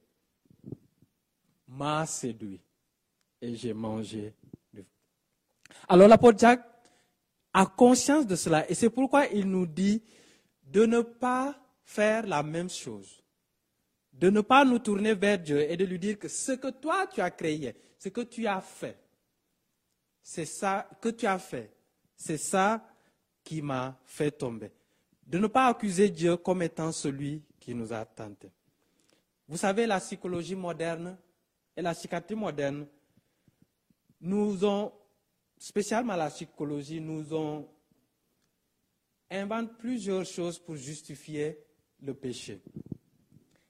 m'a 1.66 2.04
séduit 2.04 2.60
et 3.40 3.54
j'ai 3.54 3.72
mangé. 3.72 4.34
Alors 5.88 6.08
l'apôtre 6.08 6.38
Jacques 6.38 6.66
a 7.54 7.64
conscience 7.64 8.26
de 8.26 8.36
cela 8.36 8.70
et 8.70 8.74
c'est 8.74 8.90
pourquoi 8.90 9.26
il 9.28 9.46
nous 9.46 9.66
dit 9.66 10.02
de 10.62 10.84
ne 10.84 11.00
pas 11.00 11.58
faire 11.84 12.26
la 12.26 12.42
même 12.42 12.68
chose. 12.68 13.22
De 14.18 14.30
ne 14.30 14.40
pas 14.40 14.64
nous 14.64 14.78
tourner 14.78 15.14
vers 15.14 15.38
Dieu 15.38 15.70
et 15.70 15.76
de 15.76 15.85
lui 15.85 15.99
dire 15.99 16.18
que 16.18 16.28
ce 16.28 16.52
que 16.52 16.68
toi 16.68 17.06
tu 17.06 17.20
as 17.20 17.30
créé, 17.30 17.75
ce 17.99 18.08
que 18.08 18.23
tu 18.23 18.46
as 18.46 18.61
fait, 18.61 18.99
c'est 20.23 20.46
ça 20.46 20.88
que 21.00 21.11
tu 21.11 21.26
as 21.26 21.38
fait, 21.38 21.70
c'est 22.16 22.38
ça 22.38 22.88
qui 23.44 23.61
m'a 23.61 24.00
fait 24.06 24.30
tomber. 24.30 24.73
De 25.26 25.38
ne 25.38 25.46
pas 25.46 25.66
accuser 25.66 26.08
Dieu 26.08 26.37
comme 26.37 26.62
étant 26.62 26.92
celui 26.92 27.42
qui 27.61 27.75
nous 27.75 27.92
a 27.92 28.04
tentés. 28.04 28.50
Vous 29.49 29.56
savez, 29.56 29.87
la 29.87 30.00
psychologie 30.00 30.54
moderne 30.54 31.16
et 31.76 31.82
la 31.82 31.94
psychiatrie 31.94 32.35
moderne 32.35 32.87
nous 34.20 34.64
ont, 34.64 34.92
spécialement 35.58 36.16
la 36.16 36.30
psychologie, 36.30 37.00
nous 37.00 37.35
ont 37.35 37.68
inventé 39.30 39.73
plusieurs 39.78 40.25
choses 40.25 40.58
pour 40.58 40.76
justifier 40.76 41.58
le 42.00 42.14
péché. 42.14 42.62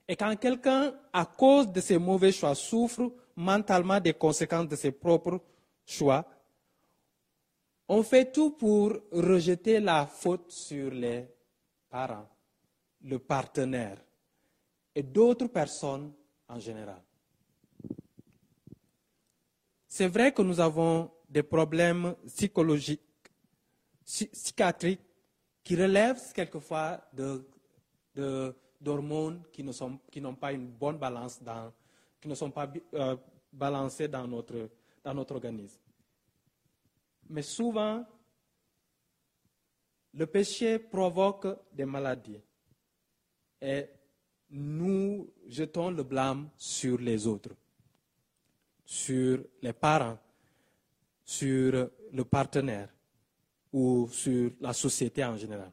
Et 0.09 0.17
quand 0.17 0.37
quelqu'un, 0.37 0.95
à 1.13 1.27
cause 1.27 1.73
de 1.73 1.81
ses 1.81 1.99
mauvais 1.99 2.33
choix, 2.33 2.55
souffre 2.55 3.13
mentalement 3.35 4.01
des 4.01 4.15
conséquences 4.15 4.69
de 4.69 4.77
ses 4.77 4.93
propres 4.93 5.41
choix, 5.85 6.25
on 7.89 8.03
fait 8.03 8.33
tout 8.33 8.51
pour 8.51 8.93
rejeter 9.13 9.81
la 9.81 10.07
faute 10.07 10.51
sur 10.51 10.91
les 10.91 11.27
parents, 11.89 12.29
le 13.03 13.19
partenaire 13.19 13.99
et 14.95 15.03
d'autres 15.03 15.47
personnes 15.47 16.13
en 16.49 16.59
général. 16.59 17.03
C'est 19.89 20.09
vrai 20.09 20.33
que 20.33 20.43
nous 20.43 20.61
avons 20.61 21.11
des 21.29 21.43
problèmes 21.43 22.15
psychologiques, 22.27 23.01
psychiatriques, 24.05 25.01
qui 25.63 25.75
relèvent 25.75 26.33
quelquefois 26.33 27.01
d'hormones 28.81 29.43
qui 29.53 30.21
n'ont 30.21 30.35
pas 30.35 30.53
une 30.53 30.69
bonne 30.69 30.99
balance, 30.99 31.41
qui 32.21 32.29
ne 32.29 32.35
sont 32.35 32.51
pas 32.51 32.71
euh, 32.95 33.17
balancées 33.53 34.09
dans 34.09 34.27
notre, 34.27 34.69
dans 35.03 35.15
notre 35.15 35.35
organisme. 35.35 35.81
Mais 37.29 37.43
souvent, 37.43 38.05
le 40.15 40.27
péché 40.27 40.79
provoque 40.79 41.47
des 41.73 41.85
maladies. 41.85 42.41
Et 43.61 43.87
nous 44.51 45.33
jetons 45.49 45.91
le 45.91 46.03
blâme 46.03 46.51
sur 46.57 46.99
les 46.99 47.27
autres, 47.27 47.55
sur 48.85 49.39
les 49.63 49.73
parents, 49.73 50.19
sur 51.25 51.91
le 52.13 52.25
partenaire 52.25 52.89
ou 53.73 54.09
sur 54.11 54.53
la 54.61 54.73
société 54.73 55.25
en 55.25 55.37
général. 55.37 55.73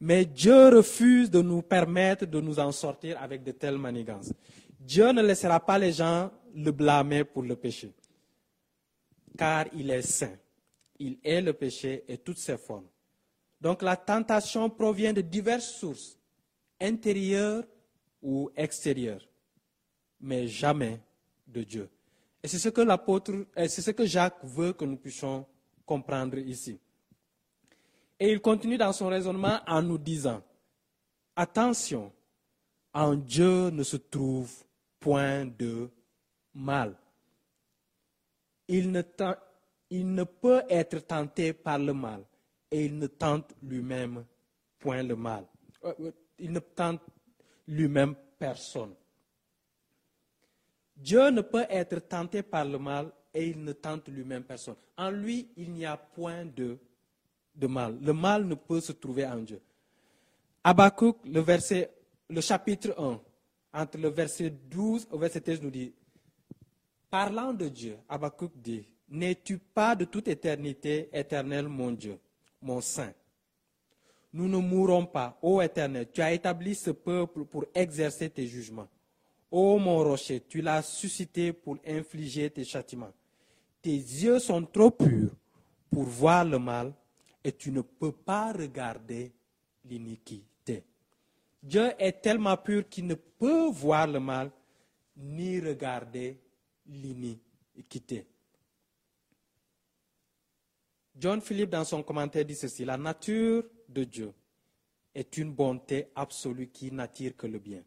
Mais 0.00 0.24
Dieu 0.24 0.68
refuse 0.68 1.30
de 1.30 1.40
nous 1.40 1.62
permettre 1.62 2.26
de 2.26 2.40
nous 2.40 2.58
en 2.58 2.72
sortir 2.72 3.20
avec 3.22 3.42
de 3.42 3.52
telles 3.52 3.78
manigances. 3.78 4.32
Dieu 4.78 5.12
ne 5.12 5.22
laissera 5.22 5.60
pas 5.60 5.78
les 5.78 5.92
gens 5.92 6.30
le 6.54 6.70
blâmer 6.70 7.24
pour 7.24 7.42
le 7.42 7.56
péché, 7.56 7.92
car 9.36 9.66
il 9.72 9.90
est 9.90 10.02
saint 10.02 10.36
il 10.98 11.18
est 11.22 11.40
le 11.40 11.52
péché 11.52 12.04
et 12.08 12.18
toutes 12.18 12.38
ses 12.38 12.56
formes. 12.56 12.86
Donc 13.60 13.82
la 13.82 13.96
tentation 13.96 14.68
provient 14.70 15.12
de 15.12 15.20
diverses 15.20 15.70
sources, 15.70 16.18
intérieures 16.80 17.64
ou 18.22 18.50
extérieures, 18.56 19.26
mais 20.20 20.46
jamais 20.46 21.00
de 21.46 21.62
Dieu. 21.62 21.88
Et 22.42 22.48
c'est 22.48 22.58
ce 22.58 22.68
que 22.68 22.82
l'apôtre, 22.82 23.46
c'est 23.56 23.82
ce 23.82 23.90
que 23.90 24.04
Jacques 24.04 24.44
veut 24.44 24.72
que 24.72 24.84
nous 24.84 24.96
puissions 24.96 25.46
comprendre 25.86 26.38
ici. 26.38 26.78
Et 28.18 28.30
il 28.30 28.40
continue 28.40 28.78
dans 28.78 28.92
son 28.92 29.08
raisonnement 29.08 29.60
en 29.66 29.82
nous 29.82 29.98
disant, 29.98 30.42
attention, 31.34 32.12
en 32.92 33.14
Dieu 33.14 33.70
ne 33.70 33.82
se 33.82 33.96
trouve 33.96 34.50
point 35.00 35.44
de 35.44 35.90
mal. 36.54 36.96
Il 38.68 38.90
ne, 38.90 40.24
peut 40.24 40.62
être 40.70 41.00
tenté 41.00 41.52
par 41.52 41.78
le 41.78 41.92
mal 41.92 42.24
et 42.70 42.86
il 42.86 42.98
ne 42.98 43.06
tente 43.08 43.52
lui-même 43.62 44.24
point 44.78 45.02
le 45.02 45.16
mal. 45.16 45.44
Euh, 45.84 45.92
euh, 46.00 46.12
il 46.38 46.52
ne 46.52 46.60
tente 46.60 47.02
lui-même 47.66 48.14
personne. 48.38 48.94
Dieu 50.96 51.30
ne 51.30 51.40
peut 51.42 51.66
être 51.68 51.98
tenté 52.08 52.42
par 52.42 52.64
le 52.64 52.78
mal 52.78 53.12
et 53.32 53.48
il 53.48 53.62
ne 53.62 53.72
tente 53.72 54.08
lui-même 54.08 54.44
personne. 54.44 54.76
En 54.96 55.10
lui, 55.10 55.50
il 55.56 55.72
n'y 55.72 55.84
a 55.84 55.96
point 55.96 56.44
de, 56.44 56.78
Le 57.60 58.12
mal 58.12 58.44
ne 58.44 58.54
peut 58.54 58.80
se 58.80 58.92
trouver 58.92 59.26
en 59.26 59.38
Dieu. 59.38 59.60
Habakkuk, 60.62 61.18
le 61.24 62.40
chapitre 62.40 62.94
1, 62.98 63.20
entre 63.74 63.98
le 63.98 64.08
verset 64.08 64.50
12 64.50 65.08
au 65.10 65.18
verset 65.18 65.40
13, 65.40 65.62
nous 65.62 65.70
dit, 65.70 65.92
parlant 67.10 67.52
de 67.52 67.68
Dieu, 67.68 67.96
Habakkuk 68.08 68.52
dit, 68.56 68.86
N'es-tu 69.08 69.58
pas 69.58 69.94
de 69.94 70.06
toute 70.06 70.28
éternité 70.28 71.08
éternel, 71.12 71.68
mon 71.68 71.92
Dieu, 71.92 72.18
mon 72.62 72.80
Saint? 72.80 73.12
Nous 74.32 74.48
ne 74.48 74.56
mourrons 74.56 75.06
pas, 75.06 75.38
ô 75.42 75.62
Éternel. 75.62 76.08
Tu 76.12 76.20
as 76.20 76.32
établi 76.32 76.74
ce 76.74 76.90
peuple 76.90 77.44
pour 77.44 77.64
exercer 77.72 78.28
tes 78.28 78.46
jugements. 78.48 78.88
Ô 79.48 79.78
mon 79.78 79.98
rocher, 79.98 80.42
tu 80.48 80.60
l'as 80.60 80.82
suscité 80.82 81.52
pour 81.52 81.76
infliger 81.86 82.50
tes 82.50 82.64
châtiments. 82.64 83.12
Tes 83.80 83.94
yeux 83.94 84.40
sont 84.40 84.64
trop 84.64 84.90
purs 84.90 85.30
pour 85.88 86.02
voir 86.02 86.44
le 86.44 86.58
mal 86.58 86.92
et 87.44 87.52
tu 87.52 87.70
ne 87.70 87.82
peux 87.82 88.12
pas 88.12 88.52
regarder 88.52 89.32
l'iniquité. 89.84 90.82
Dieu 91.62 91.92
est 91.98 92.22
tellement 92.22 92.56
pur 92.56 92.88
qu'il 92.88 93.06
ne 93.06 93.14
peut 93.14 93.68
voir 93.68 94.06
le 94.06 94.18
mal 94.18 94.50
ni 95.16 95.60
regarder 95.60 96.40
l'iniquité. 96.86 98.26
John 101.16 101.40
Philip, 101.40 101.70
dans 101.70 101.84
son 101.84 102.02
commentaire, 102.02 102.44
dit 102.44 102.56
ceci, 102.56 102.84
la 102.84 102.96
nature 102.96 103.64
de 103.88 104.04
Dieu 104.04 104.32
est 105.14 105.36
une 105.36 105.52
bonté 105.52 106.08
absolue 106.14 106.68
qui 106.68 106.90
n'attire 106.90 107.36
que 107.36 107.46
le 107.46 107.58
bien. 107.58 107.82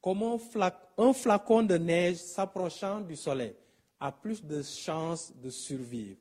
Comme 0.00 0.22
un 0.22 1.12
flacon 1.12 1.64
de 1.64 1.76
neige 1.76 2.16
s'approchant 2.16 3.00
du 3.00 3.16
soleil 3.16 3.54
a 3.98 4.12
plus 4.12 4.44
de 4.44 4.62
chances 4.62 5.34
de 5.36 5.50
survivre 5.50 6.20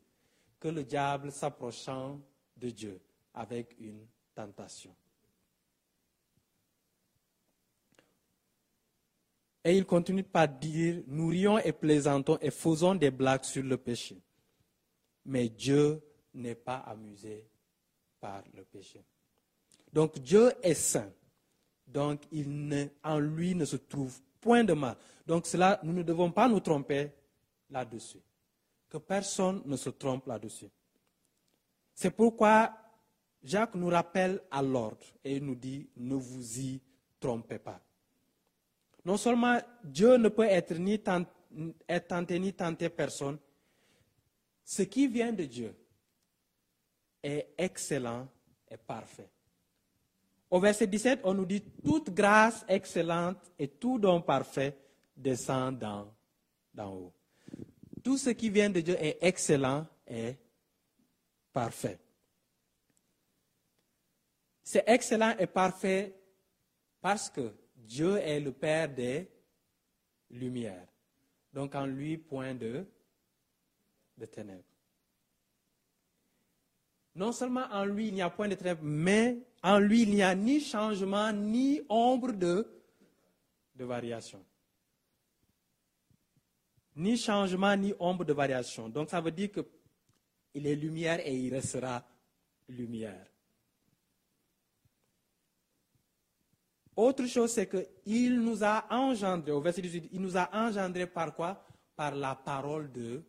que 0.60 0.70
le 0.70 0.84
diable 0.84 1.32
s'approchant 1.32 2.20
de 2.58 2.70
Dieu 2.70 3.00
avec 3.34 3.76
une 3.80 4.06
tentation. 4.34 4.96
Et 9.64 9.78
il 9.78 9.86
continue 9.86 10.24
par 10.24 10.48
dire, 10.48 11.04
nous 11.08 11.28
rions 11.28 11.58
et 11.60 11.74
plaisantons 11.74 12.38
et 12.42 12.52
faisons 12.52 12.96
des 12.96 13.12
blagues 13.12 13.44
sur 13.44 13.64
le 13.64 13.78
péché. 13.78 14.22
Mais 15.26 15.50
Dieu 15.50 16.02
n'est 16.34 16.56
pas 16.56 16.78
amusé 16.78 17.46
par 18.20 18.44
le 18.54 18.64
péché. 18.64 19.04
Donc 19.92 20.20
Dieu 20.20 20.54
est 20.64 20.74
saint. 20.74 21.12
Donc 21.86 22.22
il 22.32 22.90
en 23.04 23.20
lui 23.20 23.56
ne 23.56 23.66
se 23.66 23.76
trouve 23.76 24.18
point 24.40 24.64
de 24.64 24.74
mal. 24.74 24.96
Donc 25.26 25.46
cela, 25.46 25.80
nous 25.84 25.94
ne 25.94 26.04
devons 26.04 26.32
pas 26.32 26.48
nous 26.48 26.60
tromper 26.60 27.12
là-dessus. 27.70 28.22
Que 28.90 28.98
personne 28.98 29.62
ne 29.66 29.76
se 29.76 29.90
trompe 29.90 30.28
là-dessus. 30.28 30.70
C'est 32.00 32.12
pourquoi 32.12 32.77
Jacques 33.44 33.74
nous 33.74 33.88
rappelle 33.88 34.39
à 34.51 34.62
l'ordre 34.62 35.04
et 35.24 35.39
nous 35.39 35.56
dit, 35.56 35.89
ne 35.98 36.13
vous 36.13 36.60
y 36.60 36.80
trompez 37.20 37.58
pas. 37.58 37.82
Non 39.04 39.18
seulement 39.18 39.60
Dieu 39.84 40.16
ne 40.18 40.30
peut 40.30 40.44
être 40.44 40.75
ni 40.75 41.00
tenté 41.00 42.39
ni 42.39 42.54
tenter 42.54 42.89
personne, 42.89 43.39
ce 44.63 44.84
qui 44.84 45.08
vient 45.08 45.34
de 45.34 45.46
Dieu 45.46 45.75
est 47.24 47.56
excellent 47.58 48.27
et 48.70 48.77
parfait. 48.77 49.32
Au 50.51 50.60
verset 50.60 50.86
17, 50.86 51.22
on 51.24 51.34
nous 51.34 51.48
dit, 51.48 51.63
toute 51.84 52.12
grâce 52.12 52.63
excellente 52.68 53.51
et 53.58 53.70
tout 53.70 53.98
don 53.98 54.22
parfait 54.22 54.77
descend 55.16 55.80
d'en 55.80 56.94
haut. 56.94 57.12
Tout 58.04 58.20
ce 58.20 58.30
qui 58.30 58.51
vient 58.51 58.70
de 58.70 58.82
Dieu 58.82 58.96
est 59.00 59.18
excellent 59.20 59.88
et 60.08 60.36
parfait. 61.58 61.98
C'est 64.62 64.84
excellent 64.86 65.34
et 65.40 65.48
parfait 65.48 66.14
parce 67.02 67.32
que 67.32 67.52
Dieu 67.76 68.18
est 68.18 68.40
le 68.40 68.52
Père 68.52 68.88
des 68.88 69.28
lumières. 70.30 70.88
Donc 71.52 71.74
en 71.74 71.88
lui, 71.88 72.20
point 72.20 72.54
de, 72.54 72.86
de 74.20 74.26
ténèbres. 74.28 74.62
Non 77.16 77.32
seulement 77.32 77.66
en 77.72 77.86
lui, 77.86 78.10
il 78.10 78.14
n'y 78.14 78.22
a 78.22 78.30
point 78.30 78.48
de 78.48 78.54
ténèbres, 78.54 78.84
mais 78.84 79.40
en 79.64 79.80
lui, 79.80 80.04
il 80.04 80.12
n'y 80.12 80.22
a 80.22 80.36
ni 80.36 80.60
changement, 80.60 81.34
ni 81.34 81.82
ombre 81.90 82.34
de, 82.34 82.68
de 83.74 83.84
variation. 83.84 84.46
Ni 86.96 87.18
changement, 87.18 87.76
ni 87.76 87.96
ombre 88.00 88.26
de 88.26 88.34
variation. 88.34 88.90
Donc 88.90 89.10
ça 89.10 89.20
veut 89.20 89.32
dire 89.32 89.50
qu'il 90.51 90.68
est 90.68 90.75
lumière 90.75 91.20
et 91.25 91.36
il 91.36 91.54
restera 91.54 92.06
lumière. 92.70 93.27
Autre 96.96 97.27
chose, 97.27 97.51
c'est 97.51 97.70
qu'il 97.70 98.42
nous 98.42 98.63
a 98.63 98.88
engendré, 98.89 99.51
au 99.51 99.62
verset 99.62 99.84
18, 99.84 100.10
il 100.13 100.22
nous 100.22 100.36
a 100.36 100.50
engendré 100.51 101.06
par 101.06 101.36
quoi? 101.36 101.63
Par 101.96 102.16
la 102.16 102.36
parole 102.36 102.92
de, 102.92 103.24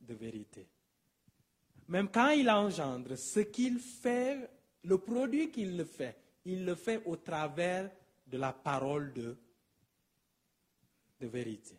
de 0.00 0.14
vérité. 0.14 0.66
Même 1.88 2.08
quand 2.10 2.30
il 2.30 2.48
engendre, 2.50 3.16
ce 3.16 3.40
qu'il 3.40 3.78
fait, 3.78 4.50
le 4.84 4.98
produit 4.98 5.50
qu'il 5.50 5.76
le 5.76 5.84
fait, 5.84 6.16
il 6.44 6.64
le 6.64 6.74
fait 6.74 7.02
au 7.04 7.16
travers 7.16 7.90
de 8.26 8.38
la 8.38 8.52
parole 8.52 9.12
de, 9.12 9.36
de 11.20 11.26
vérité. 11.26 11.76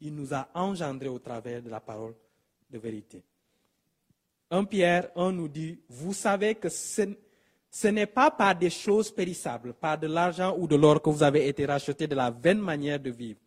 Il 0.00 0.14
nous 0.14 0.34
a 0.34 0.48
engendré 0.54 1.08
au 1.08 1.18
travers 1.18 1.62
de 1.62 1.70
la 1.70 1.80
parole 1.80 2.14
de 2.70 2.78
vérité. 2.78 3.22
Un 4.50 4.64
Pierre 4.64 5.10
1 5.16 5.32
nous 5.32 5.48
dit, 5.48 5.80
vous 5.88 6.12
savez 6.12 6.54
que 6.54 6.68
ce, 6.68 7.02
ce 7.70 7.88
n'est 7.88 8.06
pas 8.06 8.30
par 8.30 8.54
des 8.54 8.70
choses 8.70 9.10
périssables, 9.10 9.74
par 9.74 9.98
de 9.98 10.06
l'argent 10.06 10.54
ou 10.58 10.66
de 10.66 10.76
l'or 10.76 11.00
que 11.02 11.10
vous 11.10 11.22
avez 11.22 11.48
été 11.48 11.66
rachetés 11.66 12.06
de 12.06 12.14
la 12.14 12.30
vaine 12.30 12.60
manière 12.60 13.00
de 13.00 13.10
vivre 13.10 13.40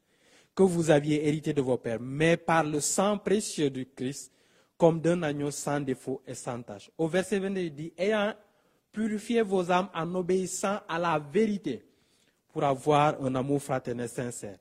que 0.58 0.64
vous 0.64 0.90
aviez 0.90 1.28
hérité 1.28 1.54
de 1.54 1.62
vos 1.62 1.78
pères, 1.78 2.00
mais 2.02 2.36
par 2.36 2.64
le 2.64 2.80
sang 2.80 3.20
précieux 3.20 3.70
du 3.70 3.86
Christ, 3.86 4.34
comme 4.76 5.00
d'un 5.00 5.22
agneau 5.22 5.52
sans 5.52 5.80
défaut 5.80 6.24
et 6.26 6.34
sans 6.34 6.64
tache. 6.64 6.90
Au 6.98 7.08
verset 7.08 7.38
22, 7.38 7.62
il 7.62 7.76
dit, 7.76 7.94
ayant 7.96 8.34
purifié 8.92 9.44
vos 9.44 9.72
âmes 9.72 9.90
en 9.94 10.16
obéissant 10.16 10.80
à 10.90 10.98
la 10.98 11.20
vérité, 11.20 11.86
pour 12.52 12.64
avoir 12.64 13.22
un 13.24 13.36
amour 13.36 13.62
fraternel 13.62 14.10
sincère. 14.10 14.58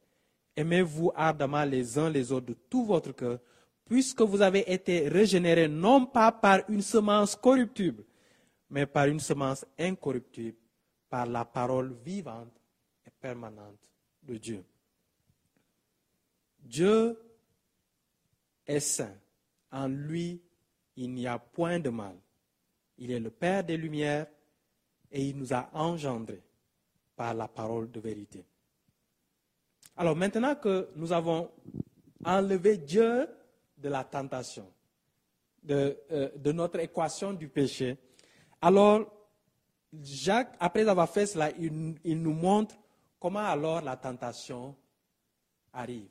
Aimez-vous 0.54 1.12
ardemment 1.16 1.64
les 1.64 1.98
uns 1.98 2.10
les 2.10 2.30
autres 2.30 2.48
de 2.48 2.56
tout 2.68 2.84
votre 2.84 3.12
cœur, 3.12 3.38
puisque 3.86 4.22
vous 4.22 4.42
avez 4.42 4.70
été 4.72 5.08
régénérés 5.08 5.68
non 5.68 6.06
pas 6.06 6.32
par 6.32 6.60
une 6.68 6.82
semence 6.82 7.36
corruptible, 7.36 8.04
mais 8.68 8.84
par 8.84 9.06
une 9.06 9.20
semence 9.20 9.64
incorruptible, 9.78 10.58
par 11.08 11.26
la 11.26 11.44
parole 11.44 11.94
vivante 12.04 12.52
et 13.06 13.10
permanente 13.10 13.78
de 14.22 14.36
Dieu. 14.36 14.64
Dieu 16.58 17.16
est 18.66 18.80
saint. 18.80 19.14
En 19.70 19.88
lui, 19.88 20.40
il 20.96 21.12
n'y 21.12 21.26
a 21.26 21.38
point 21.38 21.78
de 21.78 21.90
mal. 21.90 22.16
Il 22.98 23.12
est 23.12 23.20
le 23.20 23.30
Père 23.30 23.62
des 23.62 23.76
Lumières 23.76 24.26
et 25.12 25.28
il 25.28 25.36
nous 25.36 25.52
a 25.52 25.70
engendrés 25.72 26.42
par 27.14 27.34
la 27.34 27.46
parole 27.46 27.90
de 27.90 28.00
vérité. 28.00 28.44
Alors 29.96 30.16
maintenant 30.16 30.56
que 30.56 30.88
nous 30.96 31.12
avons 31.12 31.50
enlevé 32.24 32.78
Dieu 32.78 33.28
de 33.76 33.88
la 33.88 34.04
tentation, 34.04 34.70
de, 35.62 35.98
euh, 36.10 36.30
de 36.36 36.52
notre 36.52 36.80
équation 36.80 37.32
du 37.32 37.48
péché, 37.48 37.98
alors, 38.60 39.12
Jacques, 40.02 40.54
après 40.58 40.88
avoir 40.88 41.08
fait 41.08 41.26
cela, 41.26 41.50
il, 41.58 42.20
nous 42.20 42.32
montre 42.32 42.74
comment 43.20 43.40
alors 43.40 43.80
la 43.80 43.96
tentation 43.96 44.74
arrive. 45.72 46.08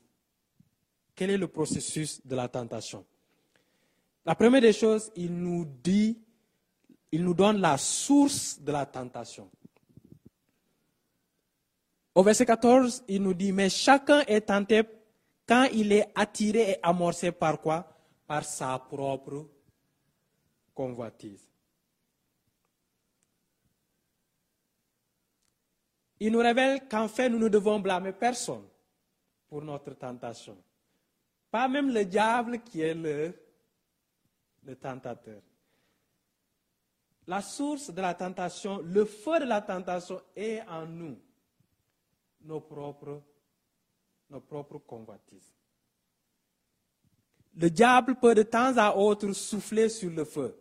Quel 1.15 1.31
est 1.31 1.37
le 1.37 1.47
processus 1.47 2.25
de 2.25 2.35
la 2.35 2.47
tentation? 2.47 3.05
La 4.25 4.35
première 4.35 4.61
des 4.61 4.73
choses, 4.73 5.11
il 5.15 5.35
nous 5.35 5.65
dit, 5.65 6.17
il 7.11 7.23
nous 7.23 7.33
donne 7.33 7.59
la 7.59 7.77
source 7.77 8.59
de 8.59 8.71
la 8.71 8.85
tentation. 8.85 9.49
Au 12.15 12.23
verset 12.23 12.45
14, 12.45 13.03
il 13.07 13.21
nous 13.21 13.33
dit, 13.33 13.51
mais 13.51 13.69
chacun 13.69 14.21
est 14.21 14.41
tenté 14.41 14.83
quand 15.47 15.67
il 15.73 15.91
est 15.91 16.11
attiré 16.15 16.71
et 16.71 16.79
amorcé 16.83 17.31
par 17.31 17.61
quoi? 17.61 17.87
Par 18.27 18.43
sa 18.43 18.79
propre 18.79 19.47
convoitise. 20.73 21.47
il 26.19 26.31
nous 26.31 26.39
révèle 26.39 26.87
qu'en 26.87 27.07
fait, 27.07 27.29
nous 27.29 27.39
ne 27.39 27.49
devons 27.49 27.79
blâmer 27.79 28.11
personne 28.11 28.65
pour 29.47 29.61
notre 29.61 29.93
tentation. 29.93 30.57
Pas 31.51 31.67
même 31.67 31.93
le 31.93 32.05
diable 32.05 32.59
qui 32.63 32.81
est 32.81 32.93
le, 32.93 33.33
tentateur. 34.75 35.41
La 37.27 37.41
source 37.41 37.91
de 37.91 38.01
la 38.01 38.13
tentation, 38.13 38.79
le 38.79 39.05
feu 39.05 39.39
de 39.39 39.45
la 39.45 39.61
tentation 39.61 40.21
est 40.35 40.61
en 40.67 40.85
nous, 40.85 41.17
nos 42.41 42.61
propres, 42.61 43.21
nos 44.29 44.41
propres 44.41 44.79
convoitises. 44.79 45.53
Le 47.55 47.69
diable 47.69 48.15
peut 48.15 48.35
de 48.35 48.43
temps 48.43 48.77
à 48.77 48.95
autre 48.95 49.31
souffler 49.31 49.87
sur 49.89 50.09
le 50.09 50.25
feu, 50.25 50.57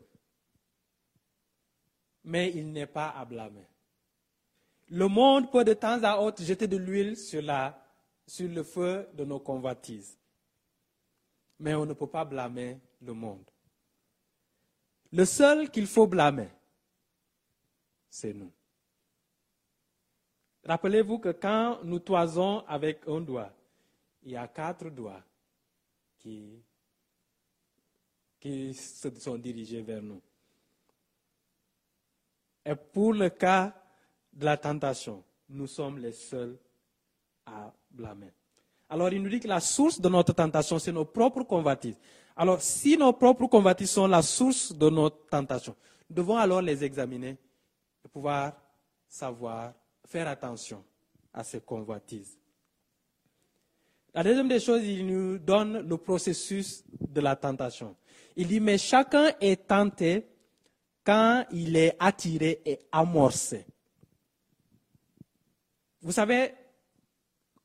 mais 2.23 2.53
il 2.55 2.73
n'est 2.73 2.87
pas 2.87 3.11
à 3.11 3.25
blâmer. 3.25 3.67
Le 4.89 5.09
monde 5.09 5.51
peut 5.51 5.65
de 5.65 5.75
temps 5.75 6.03
à 6.03 6.19
autre 6.19 6.43
jeter 6.43 6.69
de 6.69 6.77
l'huile 6.77 7.17
sur, 7.17 7.43
sur 8.27 8.49
le 8.49 8.63
feu 8.63 9.09
de 9.15 9.25
nos 9.25 9.41
convoitises. 9.41 10.17
Mais 11.59 11.75
on 11.75 11.87
ne 11.87 11.95
peut 11.95 12.07
pas 12.07 12.25
blâmer 12.25 12.79
le 13.01 13.13
monde. 13.13 13.51
Le 15.11 15.25
seul 15.25 15.71
qu'il 15.71 15.87
faut 15.87 16.07
blâmer, 16.07 16.49
c'est 18.11 18.35
nous. 18.35 18.53
Rappelez-vous 20.65 21.19
que 21.19 21.31
quand 21.31 21.81
nous 21.85 21.99
toisons 21.99 22.65
avec 22.67 23.01
un 23.07 23.21
doigt, 23.21 23.51
il 24.23 24.33
y 24.33 24.37
a 24.37 24.49
quatre 24.49 24.89
doigts 24.89 25.23
qui, 26.19 26.63
qui 28.41 28.73
se 28.73 29.11
sont 29.21 29.37
dirigés 29.37 29.83
vers 29.83 30.03
nous. 30.03 30.21
Et 32.65 32.75
pour 32.75 33.13
le 33.13 33.29
cas 33.29 33.75
de 34.33 34.45
la 34.45 34.57
tentation, 34.57 35.23
nous 35.51 35.67
sommes 35.67 35.99
les 35.99 36.13
seuls 36.13 36.57
à 37.45 37.71
blâmer. 37.91 38.33
Alors 38.89 39.13
il 39.13 39.23
nous 39.23 39.29
dit 39.29 39.41
que 39.41 39.49
la 39.49 39.61
source 39.61 40.01
de 40.01 40.09
notre 40.09 40.33
tentation, 40.33 40.79
c'est 40.79 40.93
nos 40.93 41.05
propres 41.05 41.43
convoitises. 41.43 41.99
Alors 42.37 42.61
si 42.63 42.97
nos 42.97 43.13
propres 43.13 43.47
convoitises 43.47 43.91
sont 43.91 44.07
la 44.07 44.23
source 44.23 44.73
de 44.73 44.89
notre 44.89 45.27
tentation, 45.27 45.77
nous 46.09 46.17
devons 46.17 46.37
alors 46.37 46.63
les 46.63 46.83
examiner 46.85 47.37
de 48.03 48.09
pouvoir 48.09 48.53
savoir, 49.09 49.73
faire 50.07 50.29
attention 50.29 50.85
à 51.33 51.43
ces 51.45 51.61
convoitises. 51.61 52.39
La 54.15 54.23
deuxième 54.23 54.49
des 54.49 54.61
choses, 54.61 54.85
il 54.85 55.07
nous 55.07 55.39
donne 55.39 55.81
le 55.89 55.97
processus 55.97 56.85
de 57.01 57.21
la 57.21 57.35
tentation. 57.35 57.97
Il 58.37 58.47
dit, 58.47 58.61
mais 58.61 58.79
chacun 58.79 59.33
est 59.41 59.67
tenté 59.67 60.29
quand 61.05 61.45
il 61.51 61.77
est 61.77 61.97
attiré 61.99 62.63
et 62.65 62.79
amorcé. 62.93 63.67
Vous 66.01 66.13
savez, 66.13 66.55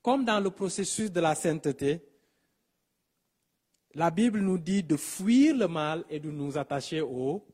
comme 0.01 0.25
dans 0.25 0.39
le 0.39 0.49
processus 0.49 1.11
de 1.11 1.19
la 1.19 1.35
sainteté, 1.35 2.01
la 3.93 4.09
Bible 4.11 4.39
nous 4.39 4.57
dit 4.57 4.83
de 4.83 4.95
fuir 4.97 5.55
le 5.55 5.67
mal 5.67 6.03
et 6.09 6.19
de 6.19 6.31
nous 6.31 6.57
attacher 6.57 7.01
au, 7.01 7.45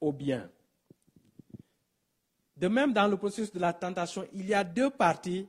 au 0.00 0.12
bien. 0.12 0.50
De 2.56 2.68
même, 2.68 2.92
dans 2.92 3.06
le 3.06 3.16
processus 3.16 3.52
de 3.52 3.58
la 3.60 3.72
tentation, 3.74 4.26
il 4.32 4.46
y 4.46 4.54
a 4.54 4.64
deux 4.64 4.88
parties 4.90 5.46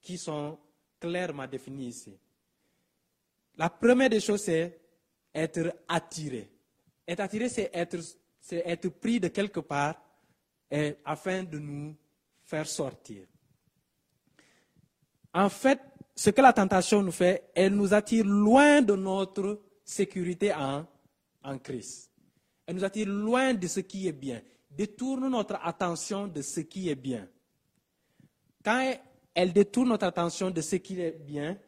qui 0.00 0.18
sont 0.18 0.58
clairement 1.00 1.46
définies 1.46 1.88
ici. 1.88 2.18
La 3.56 3.70
première 3.70 4.10
des 4.10 4.20
choses, 4.20 4.42
c'est 4.42 4.78
être 5.34 5.74
attiré. 5.88 6.50
Être 7.08 7.20
attiré, 7.20 7.48
c'est 7.48 7.70
être, 7.72 8.88
pris 8.90 9.18
de 9.18 9.28
quelque 9.28 9.60
part 9.60 10.00
afin 11.04 11.42
de 11.44 11.58
nous 11.58 11.96
faire 12.44 12.66
sortir. 12.66 13.24
En 15.32 15.48
fait, 15.48 15.80
ce 16.14 16.30
que 16.30 16.42
la 16.42 16.52
tentation 16.52 17.02
nous 17.02 17.12
fait, 17.12 17.50
elle 17.54 17.74
nous 17.74 17.94
attire 17.94 18.24
loin 18.26 18.82
de 18.82 18.94
notre 18.94 19.60
sécurité 19.84 20.52
en, 20.52 20.86
en 21.42 21.58
Christ. 21.58 22.10
Elle 22.66 22.76
nous 22.76 22.84
attire 22.84 23.08
loin 23.08 23.54
de 23.54 23.66
ce 23.66 23.80
qui 23.80 24.06
est 24.06 24.12
bien 24.12 24.42
détourne 24.70 25.28
notre 25.28 25.58
attention 25.62 26.26
de 26.26 26.42
ce 26.42 26.60
qui 26.60 26.88
est 26.88 26.94
bien. 26.94 27.28
Quand 28.64 28.94
elle 29.34 29.52
détourne 29.52 29.88
notre 29.88 30.06
attention 30.06 30.50
de 30.50 30.60
ce 30.60 30.76
qui 30.76 31.00
est 31.00 31.12
bien, 31.12 31.58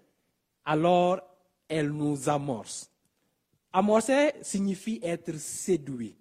alors 0.64 1.20
elle 1.68 1.90
nous 1.90 2.28
amorce. 2.28 2.90
Amorcer 3.72 4.32
signifie 4.42 5.00
être 5.02 5.36
séduit. 5.38 6.16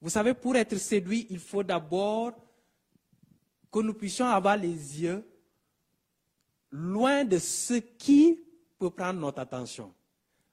Vous 0.00 0.10
savez, 0.10 0.34
pour 0.34 0.54
être 0.56 0.76
séduit, 0.76 1.26
il 1.30 1.38
faut 1.38 1.62
d'abord 1.62 2.32
que 3.72 3.78
nous 3.78 3.94
puissions 3.94 4.26
avoir 4.26 4.56
les 4.56 5.00
yeux 5.02 5.26
loin 6.70 7.24
de 7.24 7.38
ce 7.38 7.74
qui 7.74 8.38
peut 8.78 8.90
prendre 8.90 9.20
notre 9.20 9.40
attention. 9.40 9.94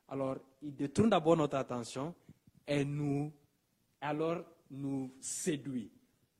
Alors, 0.08 0.38
il 0.62 0.74
détourne 0.74 1.10
d'abord 1.10 1.36
notre 1.36 1.58
attention 1.58 2.15
et 2.65 2.86
nous, 2.86 3.32
alors 4.00 4.44
nous 4.71 5.13
séduit 5.19 5.91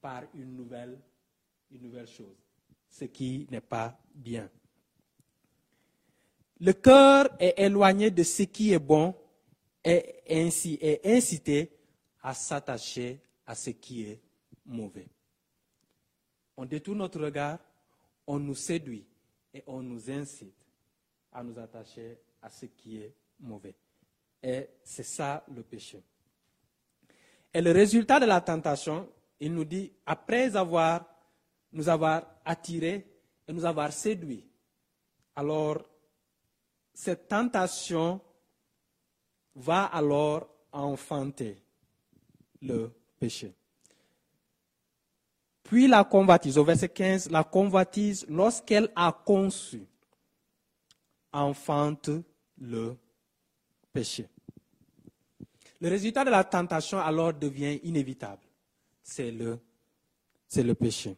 par 0.02 0.24
une 0.34 0.56
nouvelle, 0.56 0.98
chose, 2.08 2.36
ce 2.90 3.06
qui 3.06 3.48
n'est 3.52 3.62
pas 3.62 4.00
bien. 4.14 4.50
Le 6.60 6.74
cœur 6.74 7.30
est 7.40 7.56
éloigné 7.58 8.12
de 8.12 8.24
ce 8.24 8.44
qui 8.44 8.72
est 8.74 8.80
bon 8.80 9.16
et 9.84 10.22
ainsi 10.30 10.78
est 10.82 11.06
incité 11.06 11.72
à 12.22 12.34
s'attacher 12.34 13.20
à 13.46 13.56
ce 13.56 13.72
qui 13.72 14.04
est 14.04 14.22
mauvais. 14.66 15.08
On 16.58 16.66
détourne 16.66 17.00
notre 17.00 17.20
regard, 17.22 17.60
on 18.28 18.40
nous 18.40 18.56
séduit 18.56 19.06
et 19.54 19.64
on 19.66 19.82
nous 19.82 20.10
incite 20.10 20.66
à 21.32 21.44
nous 21.44 21.58
attacher 21.58 22.20
à 22.42 22.50
ce 22.50 22.66
qui 22.66 22.98
est 22.98 23.14
mauvais. 23.40 23.76
Et 24.44 24.68
c'est 24.84 25.04
ça 25.04 25.44
le 25.54 25.64
péché. 25.64 26.04
Et 27.54 27.62
le 27.62 27.72
résultat 27.72 28.20
de 28.20 28.26
la 28.26 28.42
tentation, 28.42 29.10
il 29.40 29.54
nous 29.54 29.66
dit, 29.66 29.92
après 30.06 30.56
avoir, 30.56 31.06
nous 31.74 31.90
avoir 31.90 32.26
attirés 32.46 33.06
et 33.48 33.54
nous 33.54 33.66
avoir 33.66 33.92
séduits, 33.92 34.46
alors 35.36 35.84
cette 36.94 37.28
tentation 37.28 38.22
va 39.56 39.86
alors 39.86 40.48
enfanter 40.72 41.62
le 42.62 42.92
péché. 43.20 43.54
Puis 45.64 45.88
la 45.88 46.04
convoitise, 46.04 46.58
au 46.58 46.64
verset 46.64 46.90
15, 46.90 47.32
la 47.32 47.44
convoitise, 47.44 48.26
lorsqu'elle 48.28 48.92
a 48.96 49.12
conçu, 49.12 49.86
enfante 51.32 52.10
le 52.58 52.96
péché. 53.94 54.28
Le 55.82 55.90
résultat 55.90 56.24
de 56.24 56.30
la 56.30 56.44
tentation 56.44 57.00
alors 57.00 57.34
devient 57.34 57.80
inévitable. 57.84 58.44
C'est 59.02 59.32
le, 59.32 59.58
péché. 60.76 61.18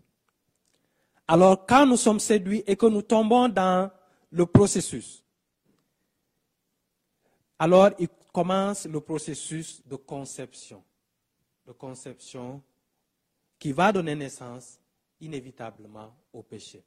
Alors 1.28 1.66
quand 1.66 1.86
nous 1.86 1.98
sommes 1.98 2.22
séduits 2.22 2.64
et 2.66 2.78
que 2.78 2.86
nous 2.86 3.02
tombons 3.02 3.50
dans 3.50 3.92
le 4.32 4.46
processus, 4.46 5.22
alors 7.60 7.90
il 8.00 8.08
commence 8.32 8.86
le 8.86 9.02
processus 9.02 9.86
de 9.86 9.98
conception. 9.98 10.82
De 11.68 11.74
conception 11.74 12.62
qui 13.60 13.74
va 13.74 13.92
donner 13.92 14.16
naissance 14.16 14.80
inévitablement 15.20 16.16
au 16.32 16.42
péché. 16.42 16.84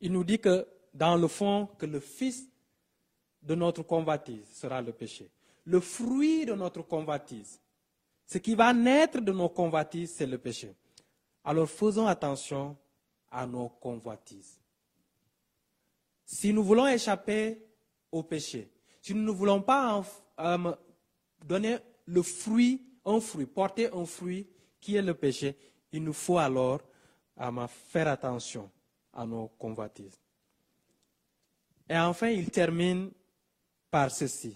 Il 0.00 0.12
nous 0.12 0.24
dit 0.24 0.38
que 0.38 0.66
dans 0.94 1.16
le 1.16 1.28
fond, 1.28 1.66
que 1.78 1.84
le 1.84 2.00
fils 2.00 2.48
de 3.42 3.54
notre 3.54 3.82
convoitise 3.82 4.48
sera 4.54 4.80
le 4.80 4.92
péché 4.92 5.30
le 5.68 5.80
fruit 5.80 6.46
de 6.46 6.54
notre 6.54 6.80
convoitise. 6.82 7.60
Ce 8.26 8.38
qui 8.38 8.54
va 8.54 8.72
naître 8.72 9.20
de 9.20 9.32
nos 9.32 9.50
convoitises, 9.50 10.14
c'est 10.14 10.26
le 10.26 10.38
péché. 10.38 10.74
Alors 11.44 11.68
faisons 11.68 12.06
attention 12.06 12.76
à 13.30 13.46
nos 13.46 13.68
convoitises. 13.68 14.58
Si 16.24 16.52
nous 16.54 16.64
voulons 16.64 16.86
échapper 16.86 17.62
au 18.10 18.22
péché, 18.22 18.70
si 19.02 19.14
nous 19.14 19.22
ne 19.22 19.30
voulons 19.30 19.60
pas 19.60 20.02
euh, 20.40 20.74
donner 21.44 21.78
le 22.06 22.22
fruit, 22.22 22.82
un 23.04 23.20
fruit, 23.20 23.46
porter 23.46 23.92
un 23.92 24.06
fruit 24.06 24.46
qui 24.80 24.96
est 24.96 25.02
le 25.02 25.14
péché, 25.14 25.54
il 25.92 26.02
nous 26.02 26.14
faut 26.14 26.38
alors 26.38 26.80
euh, 27.40 27.66
faire 27.88 28.08
attention 28.08 28.70
à 29.12 29.26
nos 29.26 29.48
convoitises. 29.58 30.18
Et 31.90 31.96
enfin, 31.98 32.28
il 32.28 32.50
termine 32.50 33.10
par 33.90 34.10
ceci 34.10 34.54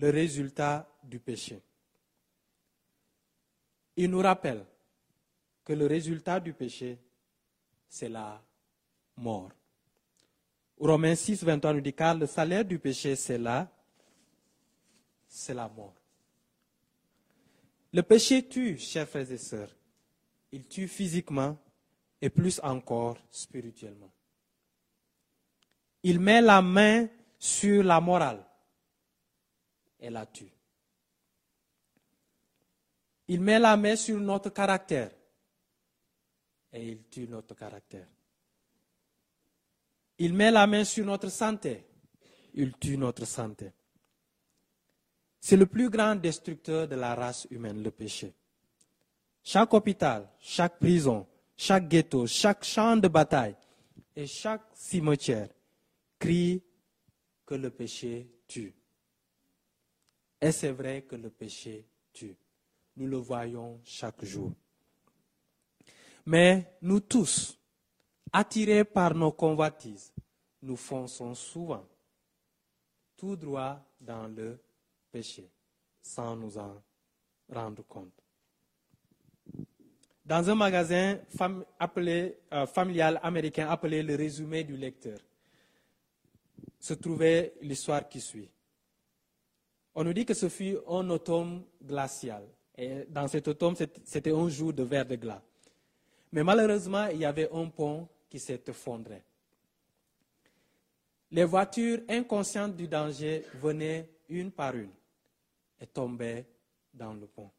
le 0.00 0.08
résultat 0.08 0.88
du 1.04 1.20
péché. 1.20 1.60
Il 3.96 4.10
nous 4.10 4.20
rappelle 4.20 4.64
que 5.62 5.74
le 5.74 5.86
résultat 5.86 6.40
du 6.40 6.54
péché, 6.54 6.98
c'est 7.86 8.08
la 8.08 8.42
mort. 9.18 9.50
Romains 10.78 11.14
6, 11.14 11.44
23 11.44 11.74
nous 11.74 11.80
dit 11.82 11.92
car 11.92 12.14
le 12.14 12.26
salaire 12.26 12.64
du 12.64 12.78
péché, 12.78 13.14
c'est 13.14 13.36
la, 13.36 13.70
c'est 15.28 15.52
la 15.52 15.68
mort. 15.68 15.94
Le 17.92 18.02
péché 18.02 18.48
tue, 18.48 18.78
chers 18.78 19.06
frères 19.06 19.30
et 19.30 19.36
sœurs. 19.36 19.76
Il 20.50 20.66
tue 20.66 20.88
physiquement 20.88 21.58
et 22.22 22.30
plus 22.30 22.58
encore 22.62 23.18
spirituellement. 23.30 24.10
Il 26.02 26.20
met 26.20 26.40
la 26.40 26.62
main 26.62 27.06
sur 27.38 27.84
la 27.84 28.00
morale 28.00 28.46
et 30.00 30.10
la 30.10 30.26
tue. 30.26 30.52
Il 33.28 33.40
met 33.40 33.58
la 33.58 33.76
main 33.76 33.94
sur 33.96 34.18
notre 34.18 34.50
caractère 34.50 35.10
et 36.72 36.88
il 36.88 37.02
tue 37.04 37.28
notre 37.28 37.54
caractère. 37.54 38.06
Il 40.18 40.34
met 40.34 40.50
la 40.50 40.66
main 40.66 40.84
sur 40.84 41.04
notre 41.04 41.28
santé, 41.30 41.86
il 42.54 42.76
tue 42.76 42.96
notre 42.96 43.24
santé. 43.24 43.72
C'est 45.40 45.56
le 45.56 45.66
plus 45.66 45.88
grand 45.88 46.16
destructeur 46.16 46.86
de 46.86 46.94
la 46.96 47.14
race 47.14 47.46
humaine, 47.50 47.82
le 47.82 47.90
péché. 47.90 48.34
Chaque 49.42 49.72
hôpital, 49.72 50.28
chaque 50.38 50.78
prison, 50.78 51.26
chaque 51.56 51.88
ghetto, 51.88 52.26
chaque 52.26 52.64
champ 52.64 52.96
de 52.96 53.08
bataille 53.08 53.56
et 54.14 54.26
chaque 54.26 54.64
cimetière 54.74 55.48
crie 56.18 56.62
que 57.46 57.54
le 57.54 57.70
péché 57.70 58.28
tue. 58.46 58.74
Et 60.40 60.52
c'est 60.52 60.72
vrai 60.72 61.02
que 61.02 61.16
le 61.16 61.30
péché 61.30 61.86
tue. 62.12 62.36
Nous 62.96 63.06
le 63.06 63.18
voyons 63.18 63.80
chaque 63.84 64.24
jour. 64.24 64.52
Mais 66.26 66.76
nous 66.82 67.00
tous, 67.00 67.58
attirés 68.32 68.84
par 68.84 69.14
nos 69.14 69.32
convoitises, 69.32 70.12
nous 70.62 70.76
fonçons 70.76 71.34
souvent 71.34 71.86
tout 73.16 73.36
droit 73.36 73.80
dans 74.00 74.26
le 74.28 74.58
péché, 75.10 75.50
sans 76.00 76.36
nous 76.36 76.56
en 76.56 76.82
rendre 77.52 77.82
compte. 77.86 78.12
Dans 80.24 80.48
un 80.48 80.54
magasin 80.54 81.18
euh, 81.40 82.66
familial 82.66 83.18
américain 83.22 83.68
appelé 83.68 84.02
le 84.02 84.14
résumé 84.14 84.62
du 84.62 84.76
lecteur, 84.76 85.18
se 86.78 86.94
trouvait 86.94 87.54
l'histoire 87.60 88.08
qui 88.08 88.20
suit. 88.20 88.48
On 89.94 90.04
nous 90.04 90.12
dit 90.12 90.24
que 90.24 90.34
ce 90.34 90.48
fut 90.48 90.76
un 90.88 91.08
automne 91.10 91.64
glacial 91.82 92.44
Et 92.76 93.04
dans 93.08 93.28
cet 93.28 93.48
automne, 93.48 93.74
c'était 94.04 94.32
un 94.32 94.48
jour 94.48 94.72
de 94.72 94.82
verre 94.82 95.06
de 95.06 95.16
glace. 95.16 95.42
Mais 96.32 96.44
malheureusement, 96.44 97.06
il 97.08 97.18
y 97.18 97.24
avait 97.24 97.50
un 97.52 97.66
pont 97.66 98.08
qui 98.28 98.38
s'est 98.38 98.62
effondré. 98.68 99.22
Les 101.32 101.44
voitures 101.44 102.00
inconscientes 102.08 102.76
du 102.76 102.88
danger 102.88 103.44
venaient 103.54 104.08
une 104.28 104.50
par 104.50 104.74
une 104.74 104.90
et 105.80 105.86
tombaient 105.86 106.46
dans 106.94 107.12
le 107.12 107.26
pont. 107.26 107.50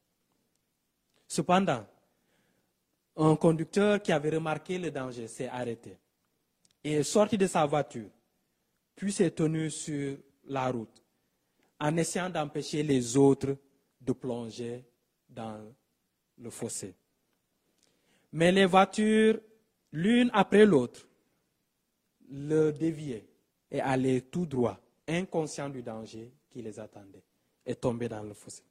Cependant, 1.27 1.85
un 3.15 3.35
conducteur 3.35 4.01
qui 4.01 4.11
avait 4.11 4.29
remarqué 4.29 4.77
le 4.77 4.89
danger 4.91 5.27
s'est 5.27 5.47
arrêté 5.47 5.97
et 6.83 6.93
est 6.93 7.03
sorti 7.03 7.37
de 7.37 7.47
sa 7.47 7.65
voiture, 7.65 8.09
puis 8.95 9.11
s'est 9.11 9.31
tenu 9.31 9.69
sur 9.69 10.17
la 10.45 10.69
route 10.71 11.00
en 11.81 11.97
essayant 11.97 12.29
d'empêcher 12.29 12.83
les 12.83 13.17
autres 13.17 13.57
de 13.99 14.13
plonger 14.13 14.85
dans 15.27 15.59
le 16.37 16.49
fossé. 16.51 16.93
Mais 18.33 18.51
les 18.51 18.65
voitures, 18.65 19.39
l'une 19.91 20.29
après 20.31 20.65
l'autre, 20.65 21.07
le 22.29 22.71
déviaient 22.71 23.25
et 23.71 23.81
allaient 23.81 24.21
tout 24.21 24.45
droit, 24.45 24.79
inconscients 25.07 25.69
du 25.69 25.81
danger 25.81 26.31
qui 26.49 26.61
les 26.61 26.79
attendait, 26.79 27.23
et 27.65 27.75
tombaient 27.75 28.09
dans 28.09 28.23
le 28.23 28.33
fossé. 28.33 28.63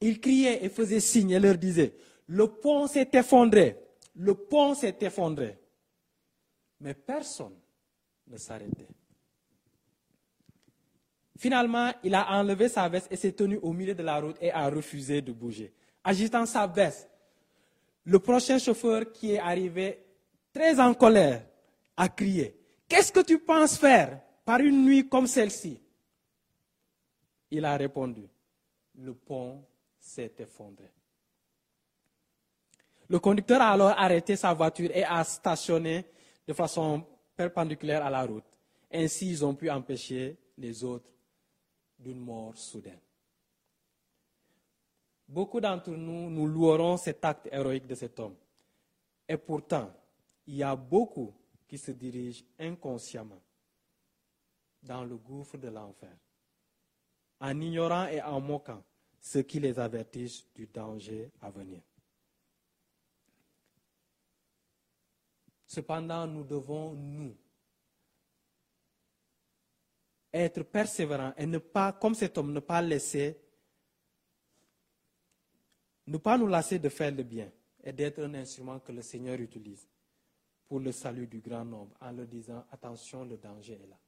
Il 0.00 0.20
criait 0.20 0.62
et 0.62 0.68
faisait 0.68 1.00
signe 1.00 1.30
et 1.30 1.40
leur 1.40 1.56
disait, 1.56 1.94
le 2.26 2.48
pont 2.48 2.86
s'est 2.86 3.10
effondré, 3.14 3.78
le 4.16 4.34
pont 4.34 4.74
s'est 4.74 4.96
effondré. 5.00 5.58
Mais 6.80 6.92
personne 6.92 7.56
ne 8.26 8.36
s'arrêtait. 8.36 8.88
Finalement, 11.36 11.92
il 12.02 12.14
a 12.14 12.38
enlevé 12.38 12.68
sa 12.68 12.88
veste 12.88 13.08
et 13.10 13.16
s'est 13.16 13.32
tenu 13.32 13.58
au 13.62 13.72
milieu 13.72 13.94
de 13.94 14.02
la 14.02 14.20
route 14.20 14.36
et 14.40 14.52
a 14.52 14.68
refusé 14.68 15.20
de 15.20 15.32
bouger. 15.32 15.72
Agitant 16.02 16.46
sa 16.46 16.66
veste, 16.66 17.08
le 18.04 18.18
prochain 18.18 18.58
chauffeur 18.58 19.10
qui 19.10 19.32
est 19.32 19.38
arrivé 19.38 19.98
très 20.52 20.78
en 20.78 20.94
colère 20.94 21.44
a 21.96 22.08
crié, 22.08 22.56
Qu'est-ce 22.88 23.10
que 23.10 23.20
tu 23.20 23.38
penses 23.38 23.76
faire 23.76 24.20
par 24.44 24.60
une 24.60 24.84
nuit 24.84 25.08
comme 25.08 25.26
celle-ci? 25.26 25.80
Il 27.50 27.64
a 27.64 27.76
répondu, 27.76 28.28
Le 28.96 29.14
pont 29.14 29.64
s'est 29.98 30.32
effondré. 30.38 30.92
Le 33.08 33.18
conducteur 33.18 33.60
a 33.60 33.70
alors 33.70 33.94
arrêté 33.98 34.36
sa 34.36 34.52
voiture 34.52 34.90
et 34.94 35.04
a 35.04 35.24
stationné 35.24 36.04
de 36.46 36.52
façon 36.52 37.04
perpendiculaire 37.36 38.04
à 38.04 38.10
la 38.10 38.22
route. 38.22 38.44
Ainsi, 38.92 39.30
ils 39.30 39.44
ont 39.44 39.54
pu 39.54 39.70
empêcher 39.70 40.36
les 40.56 40.84
autres 40.84 41.13
d'une 42.04 42.20
mort 42.20 42.56
soudaine. 42.56 43.00
Beaucoup 45.26 45.60
d'entre 45.60 45.90
nous, 45.90 46.30
nous 46.30 46.46
louerons 46.46 46.96
cet 46.98 47.24
acte 47.24 47.48
héroïque 47.50 47.86
de 47.86 47.94
cet 47.94 48.20
homme. 48.20 48.36
Et 49.26 49.38
pourtant, 49.38 49.90
il 50.46 50.56
y 50.56 50.62
a 50.62 50.76
beaucoup 50.76 51.34
qui 51.66 51.78
se 51.78 51.92
dirigent 51.92 52.44
inconsciemment 52.58 53.40
dans 54.82 55.02
le 55.02 55.16
gouffre 55.16 55.56
de 55.56 55.68
l'enfer, 55.68 56.14
en 57.40 57.58
ignorant 57.60 58.06
et 58.06 58.20
en 58.20 58.38
moquant 58.40 58.82
ceux 59.18 59.42
qui 59.42 59.58
les 59.58 59.78
avertissent 59.78 60.46
du 60.54 60.66
danger 60.66 61.30
à 61.40 61.50
venir. 61.50 61.80
Cependant, 65.66 66.26
nous 66.26 66.44
devons, 66.44 66.92
nous, 66.92 67.34
être 70.34 70.64
persévérants 70.64 71.32
et 71.36 71.46
ne 71.46 71.58
pas, 71.58 71.92
comme 71.92 72.14
cet 72.14 72.36
homme, 72.36 72.52
ne 72.52 72.58
pas 72.60 72.82
laisser, 72.82 73.38
ne 76.06 76.18
pas 76.18 76.36
nous 76.36 76.48
lasser 76.48 76.78
de 76.80 76.88
faire 76.88 77.12
le 77.12 77.22
bien 77.22 77.50
et 77.82 77.92
d'être 77.92 78.20
un 78.20 78.34
instrument 78.34 78.80
que 78.80 78.90
le 78.90 79.00
Seigneur 79.00 79.38
utilise 79.40 79.86
pour 80.66 80.80
le 80.80 80.90
salut 80.90 81.28
du 81.28 81.38
grand 81.38 81.64
nombre 81.64 81.94
en 82.00 82.10
leur 82.10 82.26
disant 82.26 82.64
attention, 82.72 83.24
le 83.24 83.36
danger 83.36 83.74
est 83.74 83.86
là. 83.86 83.98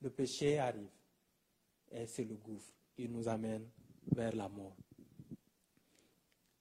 Le 0.00 0.10
péché 0.10 0.58
arrive 0.58 0.90
et 1.92 2.06
c'est 2.06 2.24
le 2.24 2.34
gouffre. 2.34 2.72
Il 2.96 3.12
nous 3.12 3.28
amène 3.28 3.68
vers 4.10 4.34
la 4.34 4.48
mort. 4.48 4.76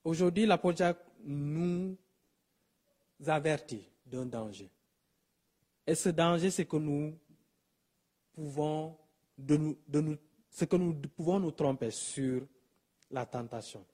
Aujourd'hui, 0.03 0.45
l'apôtre 0.45 0.95
nous 1.23 1.97
avertit 3.25 3.89
d'un 4.05 4.25
danger. 4.27 4.69
Et 5.87 5.95
ce 5.95 6.09
danger, 6.09 6.51
c'est 6.51 6.65
que 6.65 6.77
nous 6.77 7.17
pouvons 8.31 8.95
de 9.37 9.57
nous, 9.57 9.77
de 9.87 10.01
nous, 10.01 10.17
que 10.67 10.75
nous 10.75 10.93
pouvons 11.15 11.39
nous 11.39 11.51
tromper 11.51 11.91
sur 11.91 12.45
la 13.11 13.25
tentation. 13.25 13.85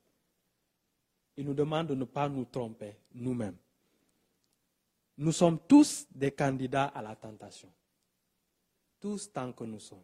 Il 1.35 1.45
nous 1.45 1.53
demande 1.53 1.87
de 1.87 1.95
ne 1.95 2.05
pas 2.05 2.29
nous 2.29 2.45
tromper 2.45 2.95
nous-mêmes. 3.13 3.57
Nous 5.17 5.31
sommes 5.31 5.59
tous 5.67 6.07
des 6.13 6.31
candidats 6.31 6.85
à 6.85 7.01
la 7.01 7.15
tentation. 7.15 7.71
Tous 8.99 9.31
tant 9.31 9.51
que 9.51 9.63
nous 9.63 9.79
sommes. 9.79 10.03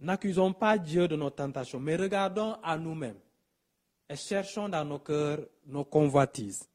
N'accusons 0.00 0.52
pas 0.52 0.78
Dieu 0.78 1.08
de 1.08 1.16
nos 1.16 1.30
tentations, 1.30 1.80
mais 1.80 1.96
regardons 1.96 2.54
à 2.62 2.78
nous-mêmes 2.78 3.18
et 4.08 4.16
cherchons 4.16 4.68
dans 4.68 4.84
nos 4.84 5.00
cœurs 5.00 5.40
nos 5.66 5.84
convoitises. 5.84 6.68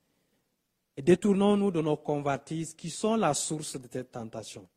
Et 0.95 1.01
détournons-nous 1.01 1.71
de 1.71 1.81
nos 1.81 1.97
convoitises 1.97 2.73
qui 2.75 2.89
sont 2.89 3.15
la 3.15 3.33
source 3.33 3.79
de 3.79 3.87
cette 3.89 4.11
tentation 4.11 4.67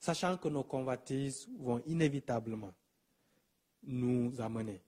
sachant 0.00 0.38
que 0.38 0.48
nos 0.48 0.64
convoitises 0.64 1.46
vont 1.58 1.82
inévitablement 1.86 2.72
nous 3.82 4.40
amener 4.40 4.80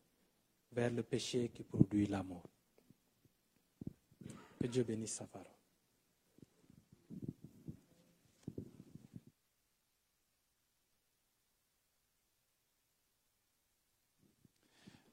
vers 0.73 0.91
le 0.91 1.03
péché 1.03 1.51
qui 1.55 1.63
produit 1.63 2.07
la 2.07 2.23
mort. 2.23 2.49
Que 4.59 4.67
Dieu 4.67 4.83
bénisse 4.83 5.13
sa 5.13 5.27
parole. 5.27 5.47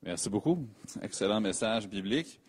Merci 0.02 0.30
beaucoup. 0.30 0.66
Excellent 1.02 1.42
message 1.42 1.90
biblique. 1.90 2.40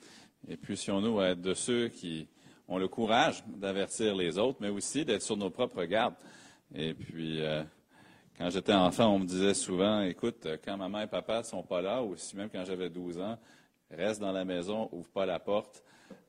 Et 0.47 0.57
puissions-nous 0.57 1.21
être 1.21 1.41
de 1.41 1.53
ceux 1.53 1.89
qui 1.89 2.29
ont 2.69 2.79
le 2.79 2.89
courage 2.89 3.45
d'avertir 3.47 4.15
les 4.15 4.39
autres, 4.39 4.59
mais 4.61 4.69
aussi 4.69 5.05
d'être 5.05 5.23
sur 5.23 5.37
nos 5.37 5.51
propres 5.51 5.85
gardes. 5.85 6.15
Et 6.75 6.95
puis, 6.95 7.43
euh, 7.43 7.63
quand 8.39 8.49
j'étais 8.51 8.73
enfant, 8.73 9.15
on 9.15 9.19
me 9.19 9.27
disait 9.27 9.55
souvent, 9.55 10.03
écoute, 10.03 10.47
quand 10.65 10.77
maman 10.77 11.03
et 11.03 11.07
papa 11.07 11.39
ne 11.39 11.43
sont 11.43 11.63
pas 11.63 11.83
là, 11.83 12.03
ou 12.03 12.17
si 12.17 12.37
même 12.37 12.49
quand 12.49 12.65
j'avais 12.65 12.89
12 12.89 13.19
ans, 13.19 13.39
reste 13.91 14.21
dans 14.21 14.33
la 14.33 14.45
maison, 14.45 14.89
ouvre 14.93 15.09
pas 15.11 15.27
la 15.27 15.39
porte. 15.39 15.83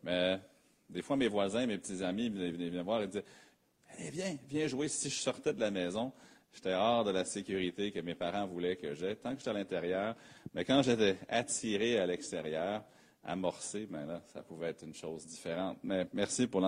Mais 0.04 0.39
des 0.89 1.01
fois, 1.01 1.15
mes 1.15 1.27
voisins, 1.27 1.65
mes 1.65 1.77
petits 1.77 2.04
amis 2.04 2.30
venaient 2.30 2.69
me 2.69 2.82
voir 2.82 3.01
et 3.04 3.08
disaient, 3.08 3.25
allez, 3.97 4.10
viens, 4.10 4.38
viens 4.49 4.67
jouer. 4.67 4.88
Si 4.88 5.10
je 5.10 5.19
sortais 5.19 5.54
de 5.54 5.60
la 5.60 5.71
maison, 5.71 6.12
j'étais 6.51 6.73
hors 6.73 7.04
de 7.04 7.12
la 7.12 7.23
sécurité 7.23 7.91
que 7.91 7.99
mes 7.99 8.15
parents 8.15 8.45
voulaient 8.45 8.75
que 8.75 8.93
j'aie, 8.93 9.15
tant 9.15 9.32
que 9.32 9.38
j'étais 9.38 9.51
à 9.51 9.54
l'intérieur. 9.54 10.15
Mais 10.54 10.65
quand 10.65 10.82
j'étais 10.82 11.17
attiré 11.30 11.97
à 11.97 12.06
l'extérieur, 12.06 12.84
amorcé, 13.23 13.88
ben 13.89 14.06
là, 14.06 14.21
ça 14.34 14.41
pouvait 14.41 14.67
être 14.67 14.84
une 14.84 14.93
chose 14.93 15.25
différente. 15.25 15.77
Mais 15.84 16.08
merci 16.12 16.47
pour 16.47 16.60